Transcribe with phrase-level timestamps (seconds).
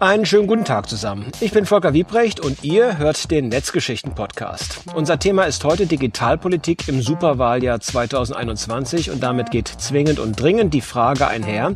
[0.00, 1.30] Einen schönen guten Tag zusammen.
[1.40, 4.80] Ich bin Volker Wiebrecht und ihr hört den Netzgeschichten-Podcast.
[4.92, 10.80] Unser Thema ist heute Digitalpolitik im Superwahljahr 2021 und damit geht zwingend und dringend die
[10.80, 11.74] Frage einher,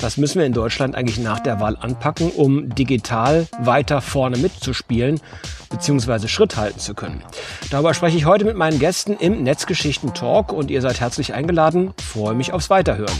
[0.00, 5.20] was müssen wir in Deutschland eigentlich nach der Wahl anpacken, um digital weiter vorne mitzuspielen
[5.68, 6.26] bzw.
[6.26, 7.22] Schritt halten zu können.
[7.70, 11.92] Darüber spreche ich heute mit meinen Gästen im Netzgeschichten-Talk und ihr seid herzlich eingeladen.
[12.02, 13.12] Freue mich aufs Weiterhören.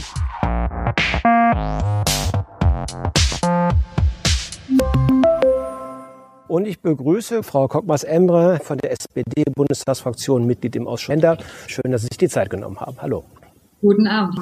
[6.49, 11.15] Und ich begrüße Frau Kockmas-Emre von der SPD-Bundestagsfraktion, Mitglied im Ausschuss.
[11.67, 12.97] Schön, dass Sie sich die Zeit genommen haben.
[12.99, 13.23] Hallo.
[13.81, 14.35] Guten Abend.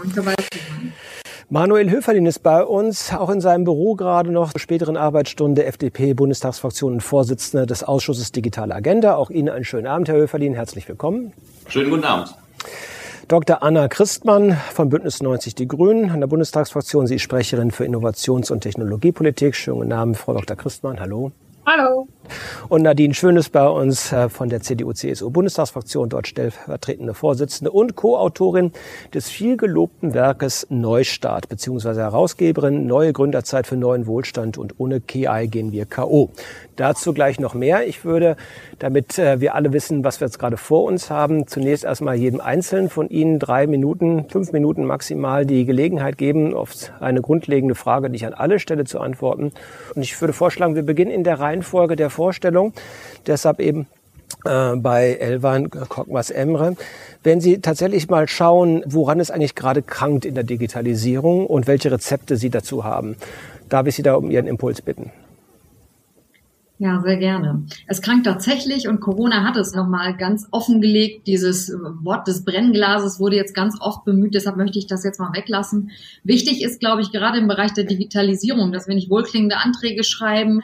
[1.50, 6.94] Manuel Höferlin ist bei uns, auch in seinem Büro gerade noch zur späteren Arbeitsstunde FDP-Bundestagsfraktion
[6.94, 9.16] und Vorsitzender des Ausschusses Digitale Agenda.
[9.18, 10.54] Auch Ihnen einen schönen Abend, Herr Höferlin.
[10.54, 11.34] Herzlich willkommen.
[11.68, 12.34] Schönen guten Abend.
[13.28, 13.62] Dr.
[13.62, 17.06] Anna Christmann von Bündnis 90 Die Grünen an der Bundestagsfraktion.
[17.06, 19.56] Sie ist Sprecherin für Innovations- und Technologiepolitik.
[19.56, 20.56] Schönen Namen, Frau Dr.
[20.56, 21.02] Christmann.
[21.02, 21.34] Hallo.
[21.68, 22.08] Hallo.
[22.70, 28.72] Und Nadine Schönes bei uns äh, von der CDU-CSU-Bundestagsfraktion, dort stellvertretende Vorsitzende und Co-Autorin
[29.14, 35.48] des viel gelobten Werkes Neustart, beziehungsweise Herausgeberin Neue Gründerzeit für neuen Wohlstand und ohne KI
[35.50, 36.30] gehen wir K.O.
[36.76, 37.88] Dazu gleich noch mehr.
[37.88, 38.38] Ich würde,
[38.80, 42.40] damit äh, wir alle wissen, was wir jetzt gerade vor uns haben, zunächst erstmal jedem
[42.40, 48.10] Einzelnen von Ihnen drei Minuten, fünf Minuten maximal die Gelegenheit geben, auf eine grundlegende Frage,
[48.10, 49.52] die ich an alle stelle, zu antworten.
[49.96, 52.74] Und ich würde vorschlagen, wir beginnen in der Reihenfolge der Vorstellung.
[53.28, 53.86] Deshalb eben
[54.44, 56.76] äh, bei Elvan Kokmas Emre.
[57.24, 61.92] Wenn Sie tatsächlich mal schauen, woran es eigentlich gerade krankt in der Digitalisierung und welche
[61.92, 63.18] Rezepte Sie dazu haben,
[63.70, 65.12] darf ich Sie da um Ihren Impuls bitten.
[66.80, 67.66] Ja, sehr gerne.
[67.88, 71.26] Es krankt tatsächlich und Corona hat es nochmal ganz offengelegt.
[71.26, 75.32] Dieses Wort des Brennglases wurde jetzt ganz oft bemüht, deshalb möchte ich das jetzt mal
[75.34, 75.90] weglassen.
[76.24, 80.62] Wichtig ist, glaube ich, gerade im Bereich der Digitalisierung, dass wir nicht wohlklingende Anträge schreiben.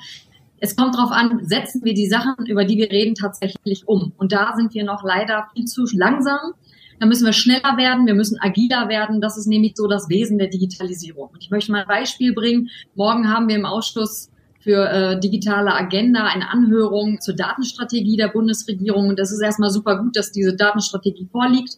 [0.64, 4.14] Es kommt darauf an, setzen wir die Sachen, über die wir reden, tatsächlich um.
[4.16, 6.54] Und da sind wir noch leider viel zu langsam.
[7.02, 9.20] Da müssen wir schneller werden, wir müssen agiler werden.
[9.20, 11.32] Das ist nämlich so das Wesen der Digitalisierung.
[11.34, 12.70] Und ich möchte mal ein Beispiel bringen.
[12.96, 19.10] Morgen haben wir im Ausschuss für äh, digitale Agenda eine Anhörung zur Datenstrategie der Bundesregierung.
[19.10, 21.78] Und das ist erstmal super gut, dass diese Datenstrategie vorliegt.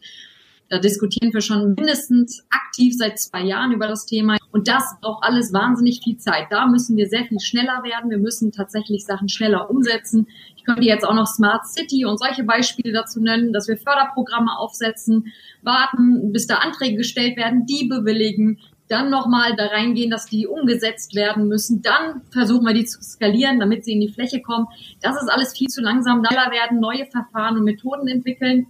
[0.70, 4.38] Da diskutieren wir schon mindestens aktiv seit zwei Jahren über das Thema.
[4.52, 6.48] Und das braucht alles wahnsinnig viel Zeit.
[6.50, 8.10] Da müssen wir sehr viel schneller werden.
[8.10, 10.28] Wir müssen tatsächlich Sachen schneller umsetzen.
[10.58, 14.58] Ich könnte jetzt auch noch Smart City und solche Beispiele dazu nennen, dass wir Förderprogramme
[14.58, 15.32] aufsetzen,
[15.62, 21.16] warten, bis da Anträge gestellt werden, die bewilligen, dann nochmal da reingehen, dass die umgesetzt
[21.16, 24.68] werden müssen, dann versuchen wir die zu skalieren, damit sie in die Fläche kommen.
[25.02, 26.24] Das ist alles viel zu langsam.
[26.24, 28.68] Schneller werden, neue Verfahren und Methoden entwickeln.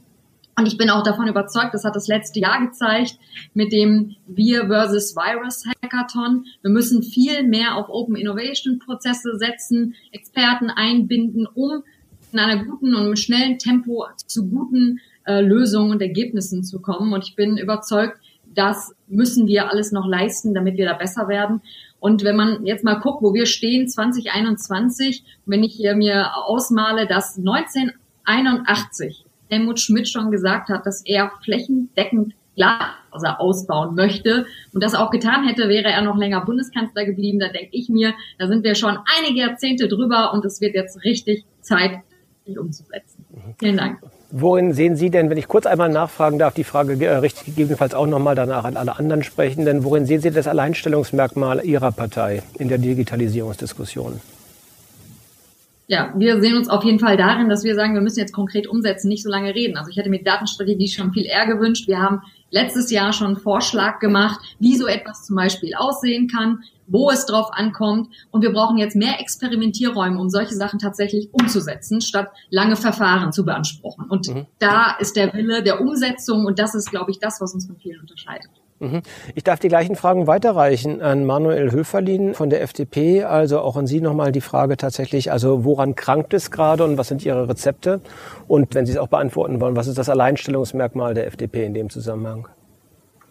[0.57, 3.19] Und ich bin auch davon überzeugt, das hat das letzte Jahr gezeigt,
[3.53, 6.45] mit dem Wir versus Virus Hackathon.
[6.61, 11.83] Wir müssen viel mehr auf Open Innovation Prozesse setzen, Experten einbinden, um
[12.31, 17.11] in einer guten und schnellen Tempo zu guten äh, Lösungen und Ergebnissen zu kommen.
[17.11, 18.17] Und ich bin überzeugt,
[18.53, 21.61] das müssen wir alles noch leisten, damit wir da besser werden.
[21.99, 27.07] Und wenn man jetzt mal guckt, wo wir stehen, 2021, wenn ich hier mir ausmale,
[27.07, 29.25] dass 1981
[29.55, 35.47] Helmut Schmidt schon gesagt hat, dass er flächendeckend Glasfaser ausbauen möchte und das auch getan
[35.47, 37.39] hätte, wäre er noch länger Bundeskanzler geblieben.
[37.39, 41.03] Da denke ich mir, da sind wir schon einige Jahrzehnte drüber und es wird jetzt
[41.03, 41.99] richtig Zeit,
[42.45, 43.25] sich umzusetzen.
[43.59, 43.99] Vielen Dank.
[44.31, 47.93] Worin sehen Sie denn, wenn ich kurz einmal nachfragen darf, die Frage äh, richtig gegebenenfalls
[47.93, 52.43] auch nochmal danach an alle anderen sprechen, denn worin sehen Sie das Alleinstellungsmerkmal Ihrer Partei
[52.59, 54.19] in der Digitalisierungsdiskussion?
[55.88, 58.68] Ja, wir sehen uns auf jeden Fall darin, dass wir sagen, wir müssen jetzt konkret
[58.68, 59.78] umsetzen, nicht so lange reden.
[59.78, 61.88] Also ich hätte mit Datenstrategie schon viel eher gewünscht.
[61.88, 66.63] Wir haben letztes Jahr schon einen Vorschlag gemacht, wie so etwas zum Beispiel aussehen kann,
[66.88, 68.09] wo es drauf ankommt.
[68.31, 73.46] Und wir brauchen jetzt mehr Experimentierräume, um solche Sachen tatsächlich umzusetzen, statt lange Verfahren zu
[73.46, 74.09] beanspruchen.
[74.09, 74.47] Und mhm.
[74.57, 77.78] da ist der Wille der Umsetzung und das ist, glaube ich, das, was uns von
[77.78, 78.50] vielen unterscheidet.
[78.80, 79.02] Mhm.
[79.36, 83.24] Ich darf die gleichen Fragen weiterreichen an Manuel Höferlin von der FDP.
[83.24, 87.08] Also auch an Sie nochmal die Frage tatsächlich, also woran krankt es gerade und was
[87.08, 88.02] sind Ihre Rezepte?
[88.47, 91.90] Und wenn Sie es auch beantworten wollen, was ist das Alleinstellungsmerkmal der FDP in dem
[91.90, 92.49] Zusammenhang?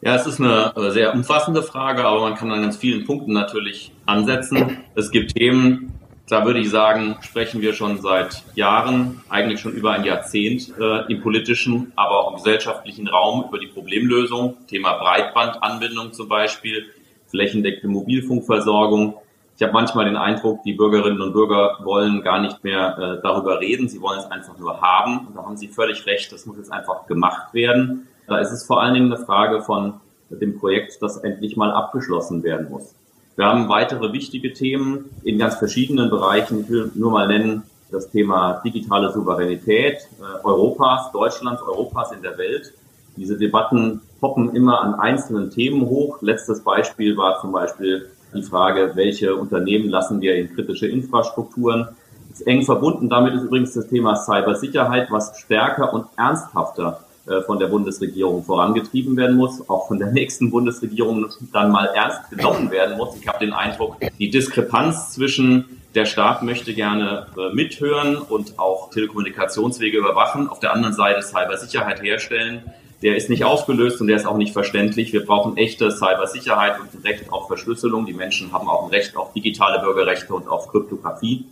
[0.01, 3.93] Ja, es ist eine sehr umfassende Frage, aber man kann an ganz vielen Punkten natürlich
[4.05, 4.79] ansetzen.
[4.95, 5.93] Es gibt Themen,
[6.29, 11.13] da würde ich sagen, sprechen wir schon seit Jahren, eigentlich schon über ein Jahrzehnt äh,
[11.13, 14.57] im politischen, aber auch im gesellschaftlichen Raum über die Problemlösung.
[14.67, 16.87] Thema Breitbandanbindung zum Beispiel,
[17.27, 19.17] flächendeckende Mobilfunkversorgung.
[19.57, 23.61] Ich habe manchmal den Eindruck, die Bürgerinnen und Bürger wollen gar nicht mehr äh, darüber
[23.61, 25.27] reden, sie wollen es einfach nur haben.
[25.27, 28.09] Und da haben Sie völlig recht, das muss jetzt einfach gemacht werden.
[28.27, 30.01] Da ist es vor allen Dingen eine Frage von
[30.31, 32.95] dem Projekt, das endlich mal abgeschlossen werden muss.
[33.37, 36.61] Wir haben weitere wichtige Themen in ganz verschiedenen Bereichen.
[36.61, 42.39] Ich will nur mal nennen das Thema digitale Souveränität äh, Europas, Deutschlands, Europas in der
[42.39, 42.73] Welt.
[43.17, 46.19] Diese Debatten poppen immer an einzelnen Themen hoch.
[46.21, 51.89] Letztes Beispiel war zum Beispiel die Frage, welche Unternehmen lassen wir in kritische Infrastrukturen.
[52.33, 57.04] Ist eng verbunden damit ist übrigens das Thema Cybersicherheit, was stärker und ernsthafter
[57.47, 62.71] von der Bundesregierung vorangetrieben werden muss, auch von der nächsten Bundesregierung dann mal ernst genommen
[62.71, 63.17] werden muss.
[63.17, 68.91] Ich habe den Eindruck, die Diskrepanz zwischen der Staat möchte gerne äh, mithören und auch
[68.91, 72.63] Telekommunikationswege überwachen, auf der anderen Seite Cybersicherheit herstellen
[73.05, 75.13] der ist nicht aufgelöst und der ist auch nicht verständlich.
[75.13, 78.07] Wir brauchen echte Cybersicherheit und ein Recht auf Verschlüsselung.
[78.07, 81.45] Die Menschen haben auch ein Recht auf digitale Bürgerrechte und auf Kryptographie.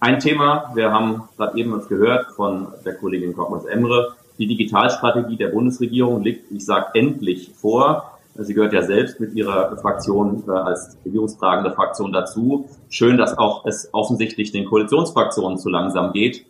[0.00, 5.48] Ein Thema, wir haben gerade eben uns gehört von der Kollegin Kockmanns-Emre, die Digitalstrategie der
[5.48, 8.18] Bundesregierung liegt, ich sage endlich vor.
[8.34, 12.68] Sie gehört ja selbst mit ihrer Fraktion äh, als regierungstragende Fraktion dazu.
[12.88, 16.44] Schön, dass auch es offensichtlich den Koalitionsfraktionen zu langsam geht.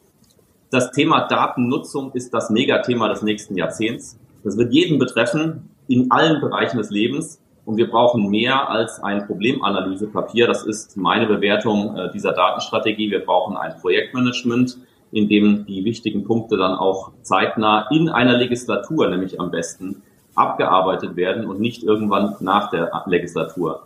[0.70, 4.18] Das Thema Datennutzung ist das Megathema des nächsten Jahrzehnts.
[4.42, 7.40] Das wird jeden betreffen in allen Bereichen des Lebens.
[7.66, 10.46] Und wir brauchen mehr als ein Problemanalysepapier.
[10.46, 13.10] Das ist meine Bewertung äh, dieser Datenstrategie.
[13.10, 14.78] Wir brauchen ein Projektmanagement,
[15.12, 20.02] in dem die wichtigen Punkte dann auch zeitnah in einer Legislatur, nämlich am besten,
[20.34, 23.82] abgearbeitet werden und nicht irgendwann nach der Legislatur.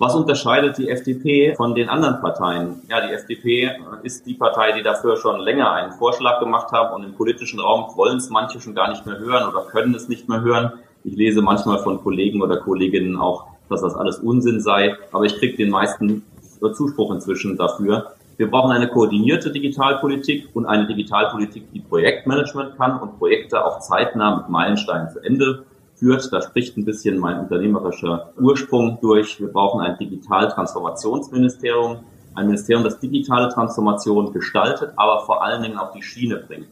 [0.00, 2.82] Was unterscheidet die FDP von den anderen Parteien?
[2.88, 3.70] Ja, die FDP
[4.02, 7.96] ist die Partei, die dafür schon länger einen Vorschlag gemacht hat und im politischen Raum
[7.96, 10.72] wollen es manche schon gar nicht mehr hören oder können es nicht mehr hören.
[11.02, 15.36] Ich lese manchmal von Kollegen oder Kolleginnen auch, dass das alles Unsinn sei, aber ich
[15.38, 16.24] kriege den meisten
[16.60, 18.12] Zuspruch inzwischen dafür.
[18.38, 24.36] Wir brauchen eine koordinierte Digitalpolitik und eine Digitalpolitik, die Projektmanagement kann und Projekte auch zeitnah
[24.36, 25.64] mit Meilensteinen zu Ende
[25.96, 26.32] führt.
[26.32, 29.40] Da spricht ein bisschen mein unternehmerischer Ursprung durch.
[29.40, 31.96] Wir brauchen ein Digital-Transformationsministerium,
[32.36, 36.68] ein Ministerium, das digitale Transformation gestaltet, aber vor allen Dingen auf die Schiene bringt.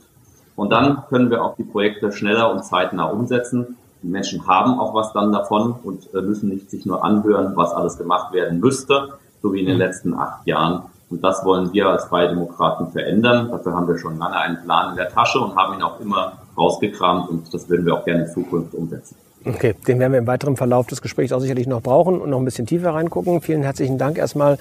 [0.55, 3.77] Und dann können wir auch die Projekte schneller und zeitnah umsetzen.
[4.05, 7.73] Die Menschen haben auch was dann davon und äh, müssen nicht sich nur anhören, was
[7.73, 10.85] alles gemacht werden müsste, so wie in den letzten acht Jahren.
[11.09, 13.51] Und das wollen wir als Freie Demokraten verändern.
[13.51, 16.33] Dafür haben wir schon lange einen Plan in der Tasche und haben ihn auch immer
[16.57, 19.17] rausgekramt und das würden wir auch gerne in Zukunft umsetzen.
[19.49, 22.39] Okay, den werden wir im weiteren Verlauf des Gesprächs auch sicherlich noch brauchen und noch
[22.41, 23.41] ein bisschen tiefer reingucken.
[23.41, 24.59] Vielen herzlichen Dank erstmal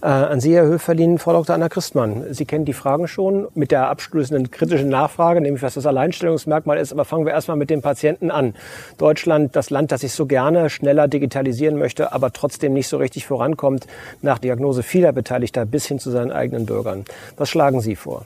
[0.00, 1.56] äh, an Sie, Herr Höferlin, Frau Dr.
[1.56, 2.22] Anna Christmann.
[2.30, 6.92] Sie kennen die Fragen schon mit der abschließenden kritischen Nachfrage, nämlich was das Alleinstellungsmerkmal ist.
[6.92, 8.54] Aber fangen wir erstmal mit den Patienten an.
[8.96, 13.26] Deutschland, das Land, das sich so gerne schneller digitalisieren möchte, aber trotzdem nicht so richtig
[13.26, 13.88] vorankommt,
[14.22, 17.04] nach Diagnose vieler Beteiligter bis hin zu seinen eigenen Bürgern.
[17.36, 18.24] Was schlagen Sie vor?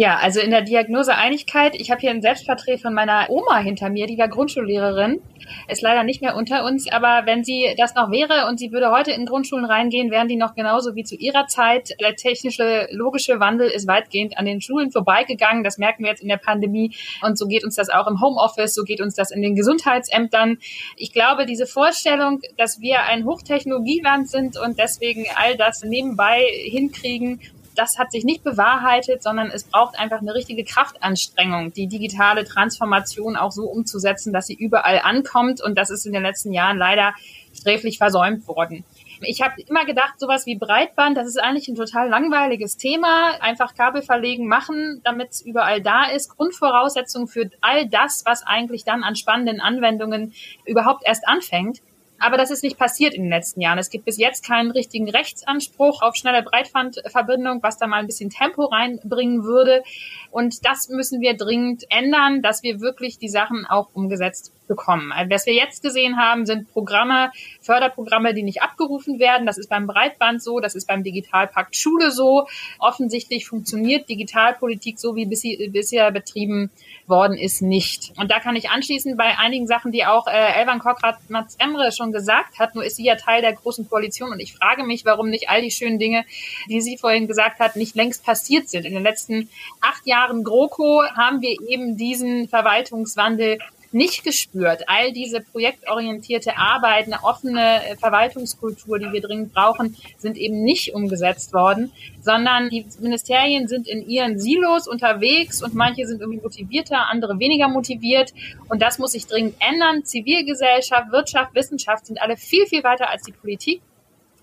[0.00, 1.74] Ja, also in der Diagnose Einigkeit.
[1.74, 5.20] Ich habe hier ein Selbstporträt von meiner Oma hinter mir, die war Grundschullehrerin,
[5.66, 8.92] ist leider nicht mehr unter uns, aber wenn sie das noch wäre und sie würde
[8.92, 11.96] heute in Grundschulen reingehen, wären die noch genauso wie zu ihrer Zeit.
[12.00, 15.64] Der technische, logische Wandel ist weitgehend an den Schulen vorbeigegangen.
[15.64, 16.94] Das merken wir jetzt in der Pandemie.
[17.22, 20.58] Und so geht uns das auch im Homeoffice, so geht uns das in den Gesundheitsämtern.
[20.94, 27.40] Ich glaube, diese Vorstellung, dass wir ein Hochtechnologieland sind und deswegen all das nebenbei hinkriegen
[27.78, 33.36] das hat sich nicht bewahrheitet, sondern es braucht einfach eine richtige Kraftanstrengung, die digitale Transformation
[33.36, 35.62] auch so umzusetzen, dass sie überall ankommt.
[35.62, 37.14] Und das ist in den letzten Jahren leider
[37.54, 38.84] sträflich versäumt worden.
[39.20, 43.32] Ich habe immer gedacht, sowas wie Breitband, das ist eigentlich ein total langweiliges Thema.
[43.40, 46.36] Einfach Kabel verlegen, machen, damit es überall da ist.
[46.36, 50.34] Grundvoraussetzung für all das, was eigentlich dann an spannenden Anwendungen
[50.66, 51.80] überhaupt erst anfängt.
[52.18, 53.78] Aber das ist nicht passiert in den letzten Jahren.
[53.78, 58.30] Es gibt bis jetzt keinen richtigen Rechtsanspruch auf schnelle Breitbandverbindung, was da mal ein bisschen
[58.30, 59.82] Tempo reinbringen würde.
[60.30, 65.10] Und das müssen wir dringend ändern, dass wir wirklich die Sachen auch umgesetzt bekommen.
[65.12, 69.46] Also was wir jetzt gesehen haben, sind Programme, Förderprogramme, die nicht abgerufen werden.
[69.46, 72.46] Das ist beim Breitband so, das ist beim Digitalpakt Schule so.
[72.78, 76.70] Offensichtlich funktioniert Digitalpolitik so, wie bisher betrieben
[77.06, 78.12] worden ist, nicht.
[78.16, 81.90] Und da kann ich anschließen bei einigen Sachen, die auch äh, Elvan Kokrat Mats Emre
[81.92, 82.74] schon gesagt hat.
[82.74, 85.62] Nur ist sie ja Teil der großen Koalition und ich frage mich, warum nicht all
[85.62, 86.24] die schönen Dinge,
[86.68, 88.84] die sie vorhin gesagt hat, nicht längst passiert sind.
[88.84, 89.48] In den letzten
[89.80, 93.58] acht Jahren GroKo haben wir eben diesen Verwaltungswandel
[93.92, 94.88] nicht gespürt.
[94.88, 100.94] All diese projektorientierte Arbeit, eine offene äh, Verwaltungskultur, die wir dringend brauchen, sind eben nicht
[100.94, 107.08] umgesetzt worden, sondern die Ministerien sind in ihren Silos unterwegs und manche sind irgendwie motivierter,
[107.08, 108.34] andere weniger motiviert.
[108.68, 110.04] Und das muss sich dringend ändern.
[110.04, 113.80] Zivilgesellschaft, Wirtschaft, Wissenschaft sind alle viel, viel weiter als die Politik.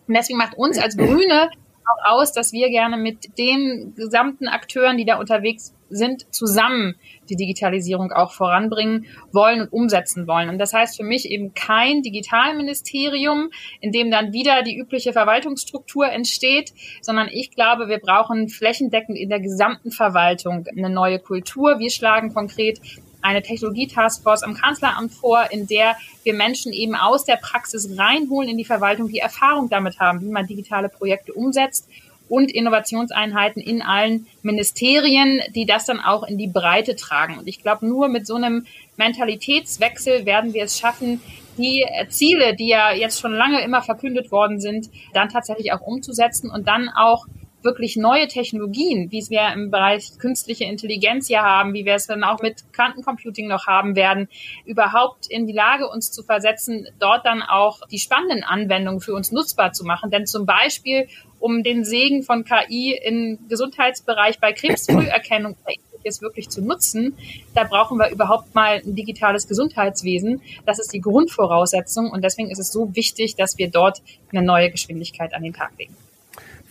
[0.07, 1.49] Und deswegen macht uns als Grüne
[1.87, 6.95] auch aus, dass wir gerne mit den gesamten Akteuren, die da unterwegs sind, zusammen
[7.29, 10.49] die Digitalisierung auch voranbringen wollen und umsetzen wollen.
[10.49, 13.49] Und das heißt für mich eben kein Digitalministerium,
[13.81, 19.29] in dem dann wieder die übliche Verwaltungsstruktur entsteht, sondern ich glaube, wir brauchen flächendeckend in
[19.29, 21.79] der gesamten Verwaltung eine neue Kultur.
[21.79, 22.79] Wir schlagen konkret
[23.25, 28.57] eine Technologie-Taskforce am Kanzleramt vor, in der wir Menschen eben aus der Praxis reinholen in
[28.57, 31.89] die Verwaltung, die Erfahrung damit haben, wie man digitale Projekte umsetzt
[32.29, 37.37] und Innovationseinheiten in allen Ministerien, die das dann auch in die Breite tragen.
[37.37, 38.65] Und ich glaube, nur mit so einem
[38.97, 41.21] Mentalitätswechsel werden wir es schaffen,
[41.57, 46.51] die Ziele, die ja jetzt schon lange immer verkündet worden sind, dann tatsächlich auch umzusetzen
[46.51, 47.25] und dann auch
[47.65, 52.07] wirklich neue Technologien, wie es wir im Bereich künstliche Intelligenz ja haben, wie wir es
[52.07, 54.29] dann auch mit Quantencomputing noch haben werden,
[54.65, 59.31] überhaupt in die Lage uns zu versetzen, dort dann auch die spannenden Anwendungen für uns
[59.31, 60.11] nutzbar zu machen.
[60.11, 61.07] Denn zum Beispiel,
[61.39, 65.57] um den Segen von KI im Gesundheitsbereich bei Krebsfrüherkennung
[66.03, 67.17] ist wirklich zu nutzen,
[67.55, 70.41] da brauchen wir überhaupt mal ein digitales Gesundheitswesen.
[70.65, 74.69] Das ist die Grundvoraussetzung und deswegen ist es so wichtig, dass wir dort eine neue
[74.69, 75.95] Geschwindigkeit an den Tag legen.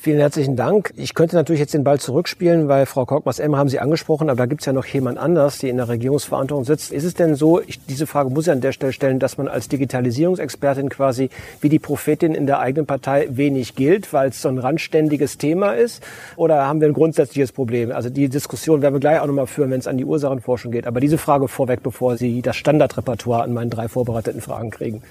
[0.04, 0.92] Vielen herzlichen Dank.
[0.96, 4.44] Ich könnte natürlich jetzt den Ball zurückspielen, weil Frau Korkmaz-Emmer haben Sie angesprochen, aber da
[4.44, 6.92] gibt es ja noch jemand anders, die in der Regierungsverantwortung sitzt.
[6.92, 9.48] Ist es denn so, ich, diese Frage muss ich an der Stelle stellen, dass man
[9.48, 11.30] als Digitalisierungsexpertin quasi
[11.62, 15.72] wie die Prophetin in der eigenen Partei wenig gilt, weil es so ein randständiges Thema
[15.72, 16.02] ist?
[16.36, 17.90] Oder haben wir ein grundsätzliches Problem?
[17.90, 20.86] Also die Diskussion werden wir gleich auch nochmal führen, wenn es an die Ursachenforschung geht.
[20.86, 25.02] Aber diese Frage vorweg, bevor Sie das Standardrepertoire an meinen drei vorbereiteten Fragen kriegen.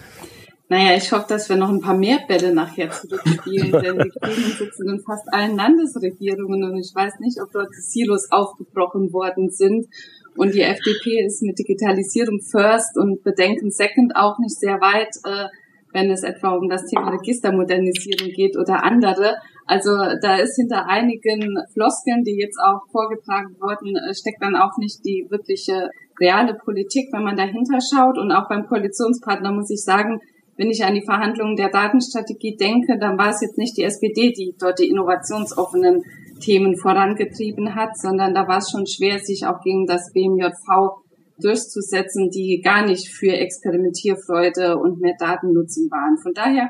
[0.70, 4.51] Naja, ich hoffe, dass wir noch ein paar mehr Bälle nachher zurückspielen, denn die Grünen
[4.58, 9.50] sitzen in fast allen Landesregierungen und ich weiß nicht, ob dort die Silos aufgebrochen worden
[9.50, 9.88] sind.
[10.36, 15.48] Und die FDP ist mit Digitalisierung first und Bedenken second auch nicht sehr weit, äh,
[15.91, 19.36] wenn es etwa um das Thema Registermodernisierung geht oder andere.
[19.67, 19.91] Also
[20.22, 25.05] da ist hinter einigen Floskeln, die jetzt auch vorgetragen wurden, äh, steckt dann auch nicht
[25.05, 25.89] die wirkliche
[26.20, 28.17] reale Politik, wenn man dahinter schaut.
[28.17, 30.20] Und auch beim Koalitionspartner muss ich sagen,
[30.57, 34.31] wenn ich an die Verhandlungen der Datenstrategie denke, dann war es jetzt nicht die SPD,
[34.31, 36.03] die dort die innovationsoffenen
[36.39, 41.03] Themen vorangetrieben hat, sondern da war es schon schwer, sich auch gegen das BMJV
[41.39, 46.17] durchzusetzen, die gar nicht für Experimentierfreude und mehr Datennutzen waren.
[46.22, 46.69] Von daher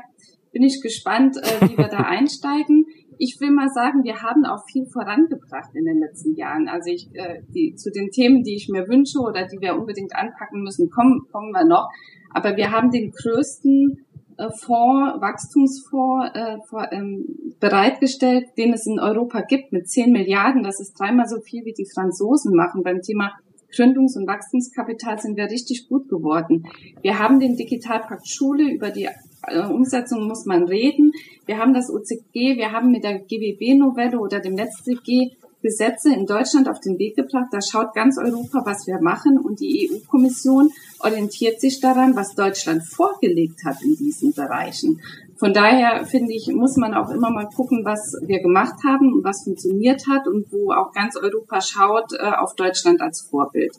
[0.52, 2.86] bin ich gespannt, äh, wie wir da einsteigen.
[3.18, 6.68] Ich will mal sagen, wir haben auch viel vorangebracht in den letzten Jahren.
[6.68, 10.14] Also ich, äh, die, zu den Themen, die ich mir wünsche oder die wir unbedingt
[10.16, 11.88] anpacken müssen, kommen, kommen wir noch.
[12.34, 14.04] Aber wir haben den größten
[14.36, 17.24] äh, Fonds, Wachstumsfonds äh, vor, ähm,
[17.60, 20.62] bereitgestellt, den es in Europa gibt mit 10 Milliarden.
[20.62, 22.82] Das ist dreimal so viel, wie die Franzosen machen.
[22.82, 23.32] Beim Thema
[23.72, 26.66] Gründungs- und Wachstumskapital sind wir richtig gut geworden.
[27.02, 29.08] Wir haben den Digitalpakt Schule, über die
[29.46, 31.12] äh, Umsetzung muss man reden.
[31.46, 35.30] Wir haben das OZG, wir haben mit der GWB-Novelle oder dem letzten G
[35.64, 37.48] Gesetze in Deutschland auf den Weg gebracht.
[37.50, 42.82] Da schaut ganz Europa, was wir machen und die EU-Kommission orientiert sich daran, was Deutschland
[42.84, 45.00] vorgelegt hat in diesen Bereichen.
[45.36, 49.24] Von daher finde ich, muss man auch immer mal gucken, was wir gemacht haben und
[49.24, 53.72] was funktioniert hat und wo auch ganz Europa schaut äh, auf Deutschland als Vorbild.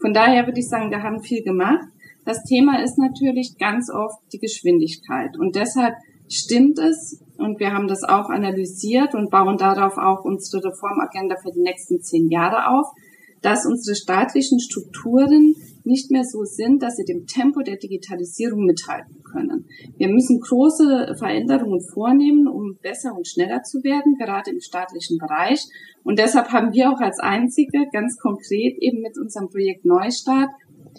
[0.00, 1.88] Von daher würde ich sagen, wir haben viel gemacht.
[2.24, 5.94] Das Thema ist natürlich ganz oft die Geschwindigkeit und deshalb
[6.28, 11.50] stimmt es, und wir haben das auch analysiert und bauen darauf auch unsere Reformagenda für
[11.50, 12.86] die nächsten zehn Jahre auf,
[13.42, 19.22] dass unsere staatlichen Strukturen nicht mehr so sind, dass sie dem Tempo der Digitalisierung mithalten
[19.22, 19.66] können.
[19.98, 25.60] Wir müssen große Veränderungen vornehmen, um besser und schneller zu werden, gerade im staatlichen Bereich.
[26.02, 30.48] Und deshalb haben wir auch als einzige ganz konkret eben mit unserem Projekt Neustart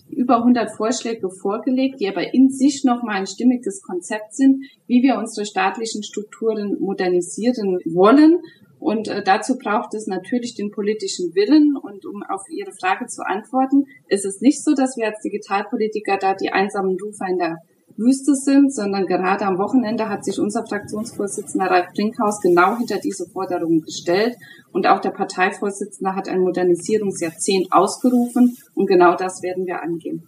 [0.10, 5.18] über 100 Vorschläge vorgelegt, die aber in sich nochmal ein stimmiges Konzept sind, wie wir
[5.18, 8.40] unsere staatlichen Strukturen modernisieren wollen.
[8.80, 11.76] Und äh, dazu braucht es natürlich den politischen Willen.
[11.76, 16.18] Und um auf Ihre Frage zu antworten, ist es nicht so, dass wir als Digitalpolitiker
[16.18, 17.58] da die einsamen Rufer in der
[17.98, 23.26] Wüste sind, sondern gerade am Wochenende hat sich unser Fraktionsvorsitzender Ralf Brinkhaus genau hinter diese
[23.28, 24.36] Forderungen gestellt
[24.74, 30.24] und auch der Parteivorsitzende hat ein Modernisierungsjahrzehnt ausgerufen und genau das werden wir angehen.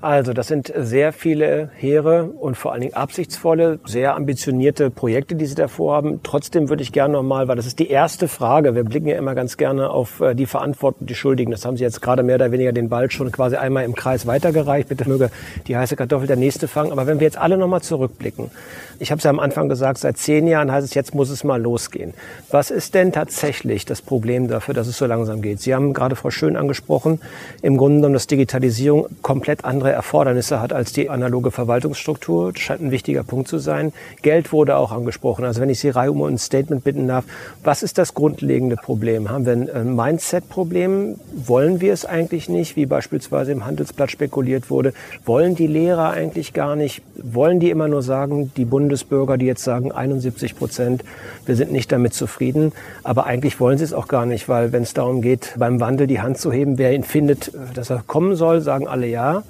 [0.00, 5.44] Also das sind sehr viele hehre und vor allen Dingen absichtsvolle, sehr ambitionierte Projekte, die
[5.44, 6.20] Sie da vorhaben.
[6.22, 9.34] Trotzdem würde ich gerne nochmal, weil das ist die erste Frage, wir blicken ja immer
[9.34, 11.50] ganz gerne auf äh, die Verantwortung, die Schuldigen.
[11.50, 14.26] Das haben Sie jetzt gerade mehr oder weniger den Ball schon quasi einmal im Kreis
[14.26, 14.88] weitergereicht.
[14.88, 15.30] Bitte möge
[15.66, 16.90] die heiße Kartoffel der nächste fangen.
[16.90, 18.50] Aber wenn wir jetzt alle nochmal zurückblicken,
[18.98, 21.44] ich habe es ja am Anfang gesagt, seit zehn Jahren heißt es, jetzt muss es
[21.44, 22.14] mal losgehen.
[22.50, 25.60] Was ist denn tatsächlich das Problem dafür, dass es so langsam geht?
[25.60, 27.20] Sie haben gerade Frau Schön angesprochen,
[27.62, 32.52] im Grunde genommen, dass Digitalisierung komplett andere Erfordernisse hat als die analoge Verwaltungsstruktur.
[32.52, 33.92] Das scheint ein wichtiger Punkt zu sein.
[34.22, 35.44] Geld wurde auch angesprochen.
[35.44, 37.24] Also wenn ich Sie Reihe um ein Statement bitten darf,
[37.64, 39.30] was ist das grundlegende Problem?
[39.30, 41.16] Haben wir ein Mindset-Problem?
[41.34, 44.92] Wollen wir es eigentlich nicht, wie beispielsweise im Handelsblatt spekuliert wurde?
[45.24, 47.02] Wollen die Lehrer eigentlich gar nicht?
[47.16, 51.04] Wollen die immer nur sagen, die Bundesbürger, die jetzt sagen 71 Prozent,
[51.46, 52.72] wir sind nicht damit zufrieden,
[53.02, 56.06] aber eigentlich wollen sie es auch gar nicht, weil wenn es darum geht, beim Wandel
[56.06, 59.42] die Hand zu heben, wer ihn findet, dass er kommen soll, sagen alle ja.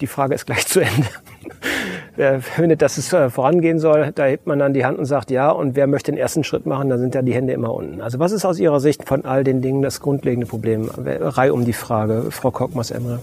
[0.00, 1.08] Die Frage ist gleich zu Ende.
[2.16, 5.30] wer findet, dass es äh, vorangehen soll, da hebt man dann die Hand und sagt
[5.30, 5.50] ja.
[5.50, 8.00] Und wer möchte den ersten Schritt machen, da sind ja die Hände immer unten.
[8.00, 10.90] Also was ist aus Ihrer Sicht von all den Dingen das grundlegende Problem?
[10.96, 13.20] Reihe um die Frage, Frau Kockmas-Emre.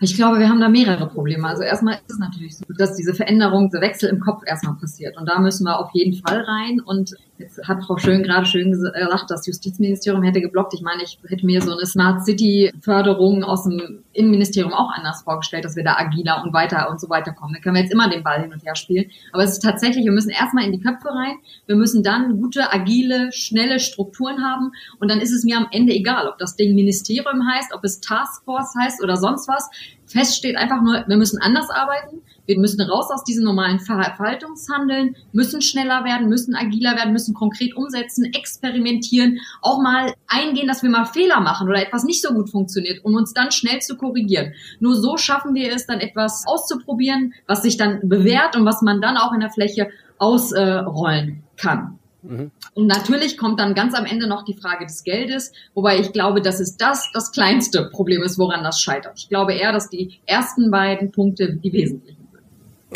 [0.00, 1.48] Ich glaube, wir haben da mehrere Probleme.
[1.48, 5.16] Also erstmal ist es natürlich so, dass diese Veränderung, der Wechsel im Kopf erstmal passiert.
[5.16, 6.80] Und da müssen wir auf jeden Fall rein.
[6.84, 10.72] Und Jetzt hat Frau Schön gerade schön gesagt, das Justizministerium hätte geblockt.
[10.72, 15.22] Ich meine, ich hätte mir so eine Smart City Förderung aus dem Innenministerium auch anders
[15.22, 17.54] vorgestellt, dass wir da agiler und weiter und so weiter kommen.
[17.54, 19.10] Da können wir jetzt immer den Ball hin und her spielen.
[19.32, 21.34] Aber es ist tatsächlich, wir müssen erstmal in die Köpfe rein.
[21.66, 24.70] Wir müssen dann gute, agile, schnelle Strukturen haben.
[25.00, 28.00] Und dann ist es mir am Ende egal, ob das Ding Ministerium heißt, ob es
[28.00, 29.68] Taskforce heißt oder sonst was.
[30.06, 32.20] Fest steht einfach nur, wir müssen anders arbeiten.
[32.46, 37.76] Wir müssen raus aus diesem normalen Verwaltungshandeln, müssen schneller werden, müssen agiler werden, müssen konkret
[37.76, 42.50] umsetzen, experimentieren, auch mal eingehen, dass wir mal Fehler machen oder etwas nicht so gut
[42.50, 44.52] funktioniert, um uns dann schnell zu korrigieren.
[44.80, 49.00] Nur so schaffen wir es dann etwas auszuprobieren, was sich dann bewährt und was man
[49.00, 51.98] dann auch in der Fläche ausrollen kann.
[52.24, 52.50] Mhm.
[52.74, 56.40] Und natürlich kommt dann ganz am Ende noch die Frage des Geldes, wobei ich glaube,
[56.40, 59.18] dass es das das kleinste Problem ist, woran das scheitert.
[59.18, 62.13] Ich glaube eher, dass die ersten beiden Punkte die wesentlichen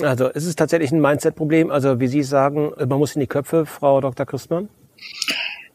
[0.02, 1.71] also es ist tatsächlich ein Mindset-Problem.
[1.71, 4.26] Also wie Sie sagen, man muss in die Köpfe, Frau Dr.
[4.26, 4.69] Christmann.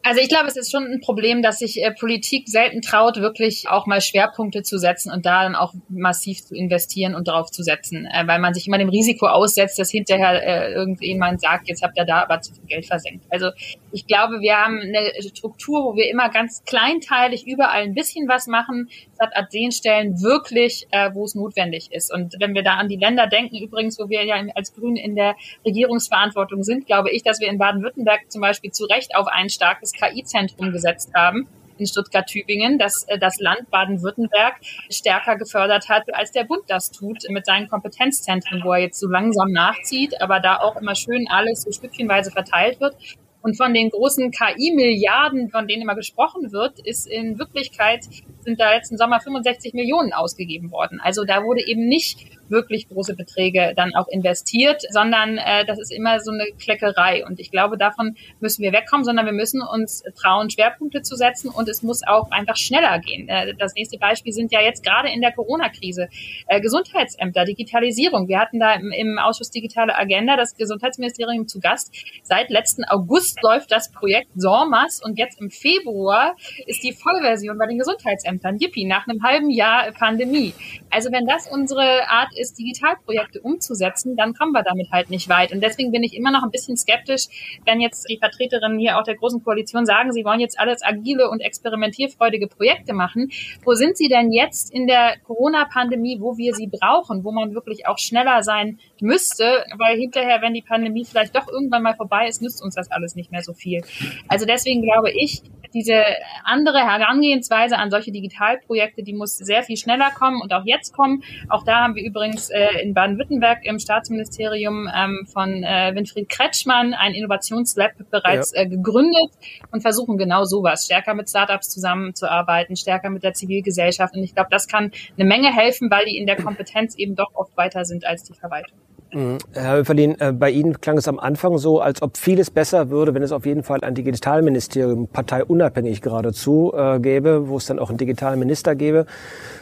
[0.05, 3.69] Also ich glaube, es ist schon ein Problem, dass sich äh, Politik selten traut, wirklich
[3.69, 7.63] auch mal Schwerpunkte zu setzen und da dann auch massiv zu investieren und darauf zu
[7.63, 11.83] setzen, äh, weil man sich immer dem Risiko aussetzt, dass hinterher äh, irgendjemand sagt, jetzt
[11.83, 13.23] habt ihr da aber zu viel Geld versenkt.
[13.29, 13.51] Also
[13.93, 18.47] ich glaube, wir haben eine Struktur, wo wir immer ganz kleinteilig überall ein bisschen was
[18.47, 22.13] machen, statt an den Stellen wirklich, äh, wo es notwendig ist.
[22.13, 25.15] Und wenn wir da an die Länder denken, übrigens, wo wir ja als Grünen in
[25.15, 29.49] der Regierungsverantwortung sind, glaube ich, dass wir in Baden-Württemberg zum Beispiel zu Recht auf ein
[29.49, 31.47] starkes KI-Zentrum gesetzt haben
[31.77, 34.55] in Stuttgart-Tübingen, dass äh, das Land Baden-Württemberg
[34.89, 39.07] stärker gefördert hat, als der Bund das tut mit seinen Kompetenzzentren, wo er jetzt so
[39.07, 42.95] langsam nachzieht, aber da auch immer schön alles so stückchenweise verteilt wird.
[43.41, 48.05] Und von den großen KI-Milliarden, von denen immer gesprochen wird, ist in Wirklichkeit
[48.39, 51.01] sind da letzten Sommer 65 Millionen ausgegeben worden.
[51.03, 55.91] Also da wurde eben nicht wirklich große Beträge dann auch investiert, sondern äh, das ist
[55.91, 57.25] immer so eine Kleckerei.
[57.25, 61.49] Und ich glaube, davon müssen wir wegkommen, sondern wir müssen uns trauen, Schwerpunkte zu setzen
[61.49, 63.27] und es muss auch einfach schneller gehen.
[63.27, 66.07] Äh, das nächste Beispiel sind ja jetzt gerade in der Corona-Krise
[66.47, 68.27] äh, Gesundheitsämter, Digitalisierung.
[68.27, 71.93] Wir hatten da im, im Ausschuss Digitale Agenda das Gesundheitsministerium zu Gast.
[72.23, 76.35] Seit letzten August läuft das Projekt SORMAS und jetzt im Februar
[76.67, 78.57] ist die Vollversion bei den Gesundheitsämtern.
[78.59, 80.53] Yippie, nach einem halben Jahr Pandemie.
[80.89, 85.53] Also wenn das unsere Art ist, Digitalprojekte umzusetzen, dann kommen wir damit halt nicht weit.
[85.53, 89.03] Und deswegen bin ich immer noch ein bisschen skeptisch, wenn jetzt die Vertreterinnen hier auch
[89.03, 93.31] der Großen Koalition sagen, sie wollen jetzt alles agile und experimentierfreudige Projekte machen.
[93.63, 97.87] Wo sind sie denn jetzt in der Corona-Pandemie, wo wir sie brauchen, wo man wirklich
[97.87, 102.41] auch schneller sein müsste, weil hinterher, wenn die Pandemie vielleicht doch irgendwann mal vorbei ist,
[102.41, 103.83] nützt uns das alles nicht mehr so viel.
[104.27, 105.43] Also deswegen glaube ich,
[105.73, 106.03] diese
[106.43, 111.23] andere Herangehensweise an solche Digitalprojekte, die muss sehr viel schneller kommen und auch jetzt kommen.
[111.49, 116.93] Auch da haben wir übrigens äh, in Baden-Württemberg im Staatsministerium ähm, von äh, Winfried Kretschmann
[116.93, 118.61] ein Innovationslab bereits ja.
[118.61, 119.31] äh, gegründet
[119.71, 124.15] und versuchen genau sowas, stärker mit Startups zusammenzuarbeiten, stärker mit der Zivilgesellschaft.
[124.15, 127.33] Und ich glaube, das kann eine Menge helfen, weil die in der Kompetenz eben doch
[127.33, 128.77] oft weiter sind als die Verwaltung.
[129.13, 129.37] Mhm.
[129.53, 133.13] Herr Höferlin, äh, bei Ihnen klang es am Anfang so, als ob vieles besser würde,
[133.13, 137.89] wenn es auf jeden Fall ein Digitalministerium, parteiunabhängig geradezu, äh, gäbe, wo es dann auch
[137.89, 139.05] einen Digitalminister gäbe.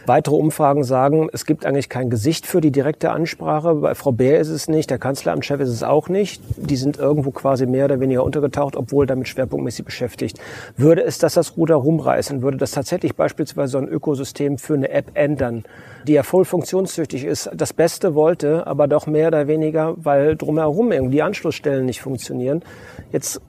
[0.08, 3.76] Weitere Umfragen sagen, es gibt eigentlich kein Gesicht für die direkte Ansprache.
[3.76, 6.42] Bei Frau Bär ist es nicht, der Kanzleramtschef ist es auch nicht.
[6.58, 10.40] Die sind irgendwo quasi mehr oder weniger untergetaucht, obwohl damit schwerpunktmäßig beschäftigt.
[10.76, 12.42] Würde es das das Ruder rumreißen?
[12.42, 15.64] Würde das tatsächlich beispielsweise so ein Ökosystem für eine App ändern,
[16.08, 20.92] die ja voll funktionstüchtig ist, das Beste wollte, aber doch mehr oder weniger, weil drumherum
[20.92, 22.64] irgendwie die Anschlussstellen nicht funktionieren.
[23.12, 23.40] Jetzt,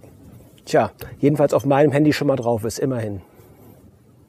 [0.67, 3.23] tja, jedenfalls auf meinem Handy schon mal drauf ist, immerhin.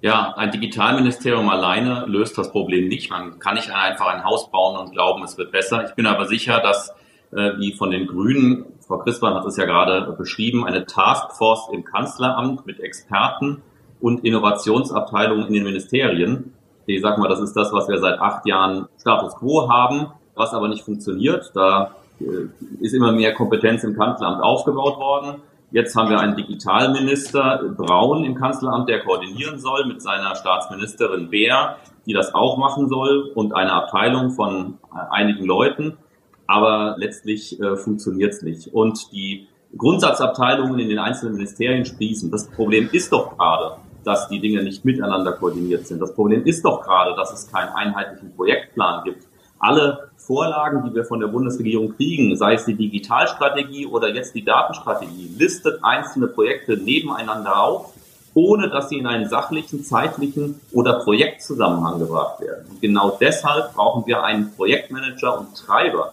[0.04, 3.10] Ja, ein Digitalministerium alleine löst das Problem nicht.
[3.10, 5.86] Man kann nicht einfach ein Haus bauen und glauben, es wird besser.
[5.88, 6.90] Ich bin aber sicher, dass,
[7.32, 11.86] äh, wie von den Grünen, Frau Christmann hat es ja gerade beschrieben, eine Taskforce im
[11.86, 13.62] Kanzleramt mit Experten
[14.02, 16.54] und Innovationsabteilungen in den Ministerien
[16.86, 20.54] Ich sag mal, das ist das, was wir seit acht Jahren Status quo haben, was
[20.54, 21.50] aber nicht funktioniert.
[21.54, 22.50] Da äh,
[22.82, 25.42] ist immer mehr Kompetenz im Kanzleramt aufgebaut worden.
[25.74, 31.78] Jetzt haben wir einen Digitalminister Braun im Kanzleramt, der koordinieren soll mit seiner Staatsministerin Beer,
[32.06, 35.98] die das auch machen soll und eine Abteilung von äh, einigen Leuten.
[36.46, 38.68] Aber letztlich äh, funktioniert es nicht.
[38.72, 42.30] Und die Grundsatzabteilungen in den einzelnen Ministerien sprießen.
[42.30, 46.00] Das Problem ist doch gerade, dass die Dinge nicht miteinander koordiniert sind.
[46.00, 49.23] Das Problem ist doch gerade, dass es keinen einheitlichen Projektplan gibt.
[49.64, 54.44] Alle Vorlagen, die wir von der Bundesregierung kriegen, sei es die Digitalstrategie oder jetzt die
[54.44, 57.94] Datenstrategie, listet einzelne Projekte nebeneinander auf,
[58.34, 62.66] ohne dass sie in einen sachlichen, zeitlichen oder Projektzusammenhang gebracht werden.
[62.72, 66.12] Und genau deshalb brauchen wir einen Projektmanager und Treiber,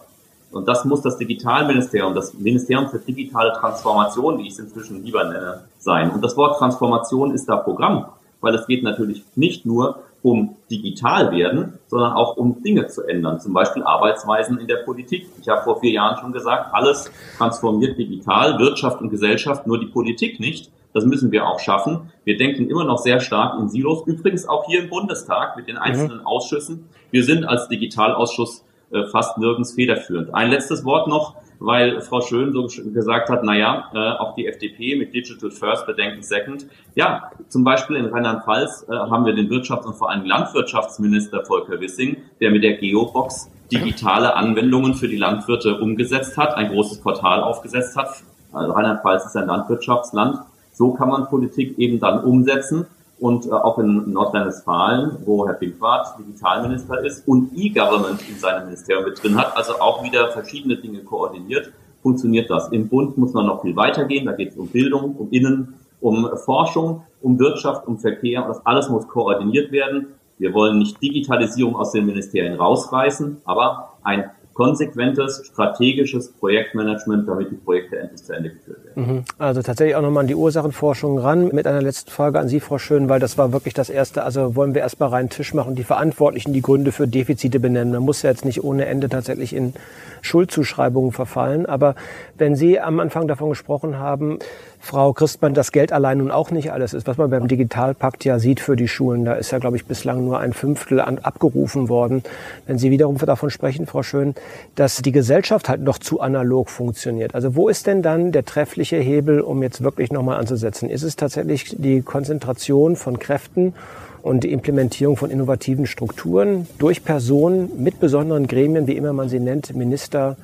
[0.51, 5.23] und das muss das Digitalministerium, das Ministerium für digitale Transformation, wie ich es inzwischen lieber
[5.23, 6.11] nenne, sein.
[6.11, 8.05] Und das Wort Transformation ist da Programm,
[8.41, 13.39] weil es geht natürlich nicht nur um digital werden, sondern auch um Dinge zu ändern,
[13.39, 15.27] zum Beispiel Arbeitsweisen in der Politik.
[15.41, 19.87] Ich habe vor vier Jahren schon gesagt, alles transformiert digital, Wirtschaft und Gesellschaft, nur die
[19.87, 20.71] Politik nicht.
[20.93, 22.11] Das müssen wir auch schaffen.
[22.25, 25.77] Wir denken immer noch sehr stark in Silos, übrigens auch hier im Bundestag mit den
[25.77, 26.25] einzelnen mhm.
[26.27, 26.89] Ausschüssen.
[27.11, 30.35] Wir sind als Digitalausschuss äh, fast nirgends federführend.
[30.35, 34.95] Ein letztes Wort noch, weil Frau Schön so gesagt hat, naja, äh, auch die FDP
[34.95, 36.65] mit Digital First, Bedenken Second.
[36.95, 41.79] Ja, zum Beispiel in Rheinland-Pfalz äh, haben wir den Wirtschafts- und vor allem Landwirtschaftsminister Volker
[41.79, 47.43] Wissing, der mit der Geobox digitale Anwendungen für die Landwirte umgesetzt hat, ein großes Portal
[47.43, 48.09] aufgesetzt hat.
[48.51, 50.39] Also Rheinland-Pfalz ist ein Landwirtschaftsland.
[50.73, 52.87] So kann man Politik eben dann umsetzen
[53.21, 59.05] und äh, auch in Nordrhein-Westfalen, wo Herr Pinkwart Digitalminister ist und E-Government in seinem Ministerium
[59.05, 62.69] mit drin hat, also auch wieder verschiedene Dinge koordiniert, funktioniert das.
[62.69, 66.27] Im Bund muss man noch viel weitergehen, da geht es um Bildung, um Innen, um
[66.43, 70.07] Forschung, um Wirtschaft, um Verkehr das alles muss koordiniert werden.
[70.39, 77.55] Wir wollen nicht Digitalisierung aus den Ministerien rausreißen, aber ein konsequentes, strategisches Projektmanagement, damit die
[77.55, 78.90] Projekte endlich zu Ende geführt werden.
[78.95, 79.23] Mhm.
[79.37, 81.49] Also tatsächlich auch nochmal an die Ursachenforschung ran.
[81.53, 84.23] Mit einer letzten Frage an Sie, Frau Schön, weil das war wirklich das Erste.
[84.23, 87.93] Also wollen wir erstmal rein Tisch machen, die Verantwortlichen die Gründe für Defizite benennen.
[87.93, 89.73] Man muss ja jetzt nicht ohne Ende tatsächlich in
[90.21, 91.65] Schuldzuschreibungen verfallen.
[91.65, 91.95] Aber
[92.37, 94.39] wenn Sie am Anfang davon gesprochen haben,
[94.83, 98.39] Frau Christmann, das Geld allein nun auch nicht alles ist, was man beim Digitalpakt ja
[98.39, 99.25] sieht für die Schulen.
[99.25, 102.23] Da ist ja, glaube ich, bislang nur ein Fünftel an, abgerufen worden.
[102.65, 104.33] Wenn Sie wiederum davon sprechen, Frau Schön,
[104.73, 107.35] dass die Gesellschaft halt noch zu analog funktioniert.
[107.35, 110.89] Also wo ist denn dann der treffliche Hebel, um jetzt wirklich nochmal anzusetzen?
[110.89, 113.73] Ist es tatsächlich die Konzentration von Kräften
[114.21, 119.39] und die Implementierung von innovativen Strukturen durch Personen mit besonderen Gremien, wie immer man sie
[119.39, 120.37] nennt, Minister,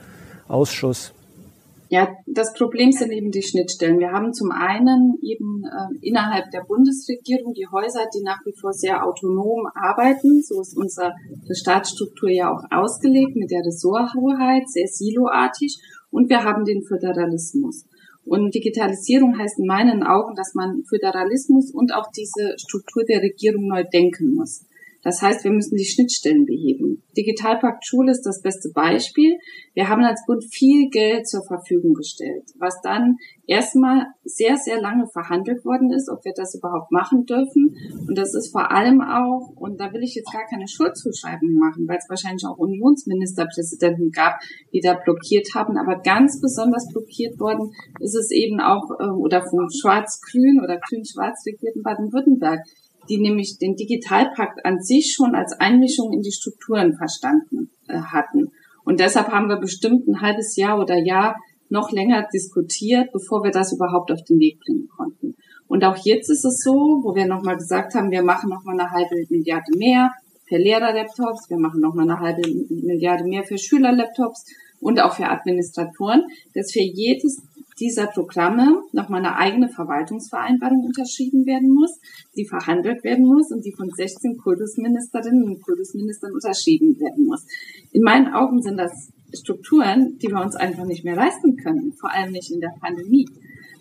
[0.48, 1.14] Ausschuss?
[1.90, 4.00] Ja, das Problem sind eben die Schnittstellen.
[4.00, 8.74] Wir haben zum einen eben äh, innerhalb der Bundesregierung die Häuser, die nach wie vor
[8.74, 10.42] sehr autonom arbeiten.
[10.44, 11.14] So ist unsere
[11.50, 15.80] Staatsstruktur ja auch ausgelegt mit der Ressorthoheit, sehr siloartig.
[16.12, 17.86] Und wir haben den Föderalismus.
[18.28, 23.68] Und Digitalisierung heißt in meinen Augen, dass man Föderalismus und auch diese Struktur der Regierung
[23.68, 24.66] neu denken muss.
[25.08, 27.02] Das heißt, wir müssen die Schnittstellen beheben.
[27.16, 29.38] Digitalpakt Schule ist das beste Beispiel.
[29.74, 33.16] Wir haben als Bund viel Geld zur Verfügung gestellt, was dann
[33.46, 37.78] erstmal sehr, sehr lange verhandelt worden ist, ob wir das überhaupt machen dürfen.
[38.06, 41.88] Und das ist vor allem auch, und da will ich jetzt gar keine Schuldzuschreibung machen,
[41.88, 44.42] weil es wahrscheinlich auch Unionsministerpräsidenten gab,
[44.74, 45.78] die da blockiert haben.
[45.78, 51.46] Aber ganz besonders blockiert worden ist es eben auch, äh, oder vom Schwarz-Grün oder Grün-Schwarz
[51.46, 52.60] regierten Baden-Württemberg
[53.10, 58.52] die nämlich den Digitalpakt an sich schon als Einmischung in die Strukturen verstanden äh, hatten.
[58.84, 61.36] Und deshalb haben wir bestimmt ein halbes Jahr oder Jahr
[61.70, 65.36] noch länger diskutiert, bevor wir das überhaupt auf den Weg bringen konnten.
[65.68, 66.72] Und auch jetzt ist es so,
[67.04, 70.12] wo wir nochmal gesagt haben, wir machen nochmal eine halbe Milliarde mehr
[70.48, 74.46] für Lehrerlaptops, wir machen nochmal eine halbe Milliarde mehr für Schülerlaptops
[74.80, 77.42] und auch für Administratoren, dass für jedes
[77.80, 82.00] dieser Programme nochmal eine eigene Verwaltungsvereinbarung unterschrieben werden muss,
[82.36, 87.46] die verhandelt werden muss und die von 16 Kultusministerinnen und Kultusministern unterschrieben werden muss.
[87.92, 92.12] In meinen Augen sind das Strukturen, die wir uns einfach nicht mehr leisten können, vor
[92.12, 93.28] allem nicht in der Pandemie.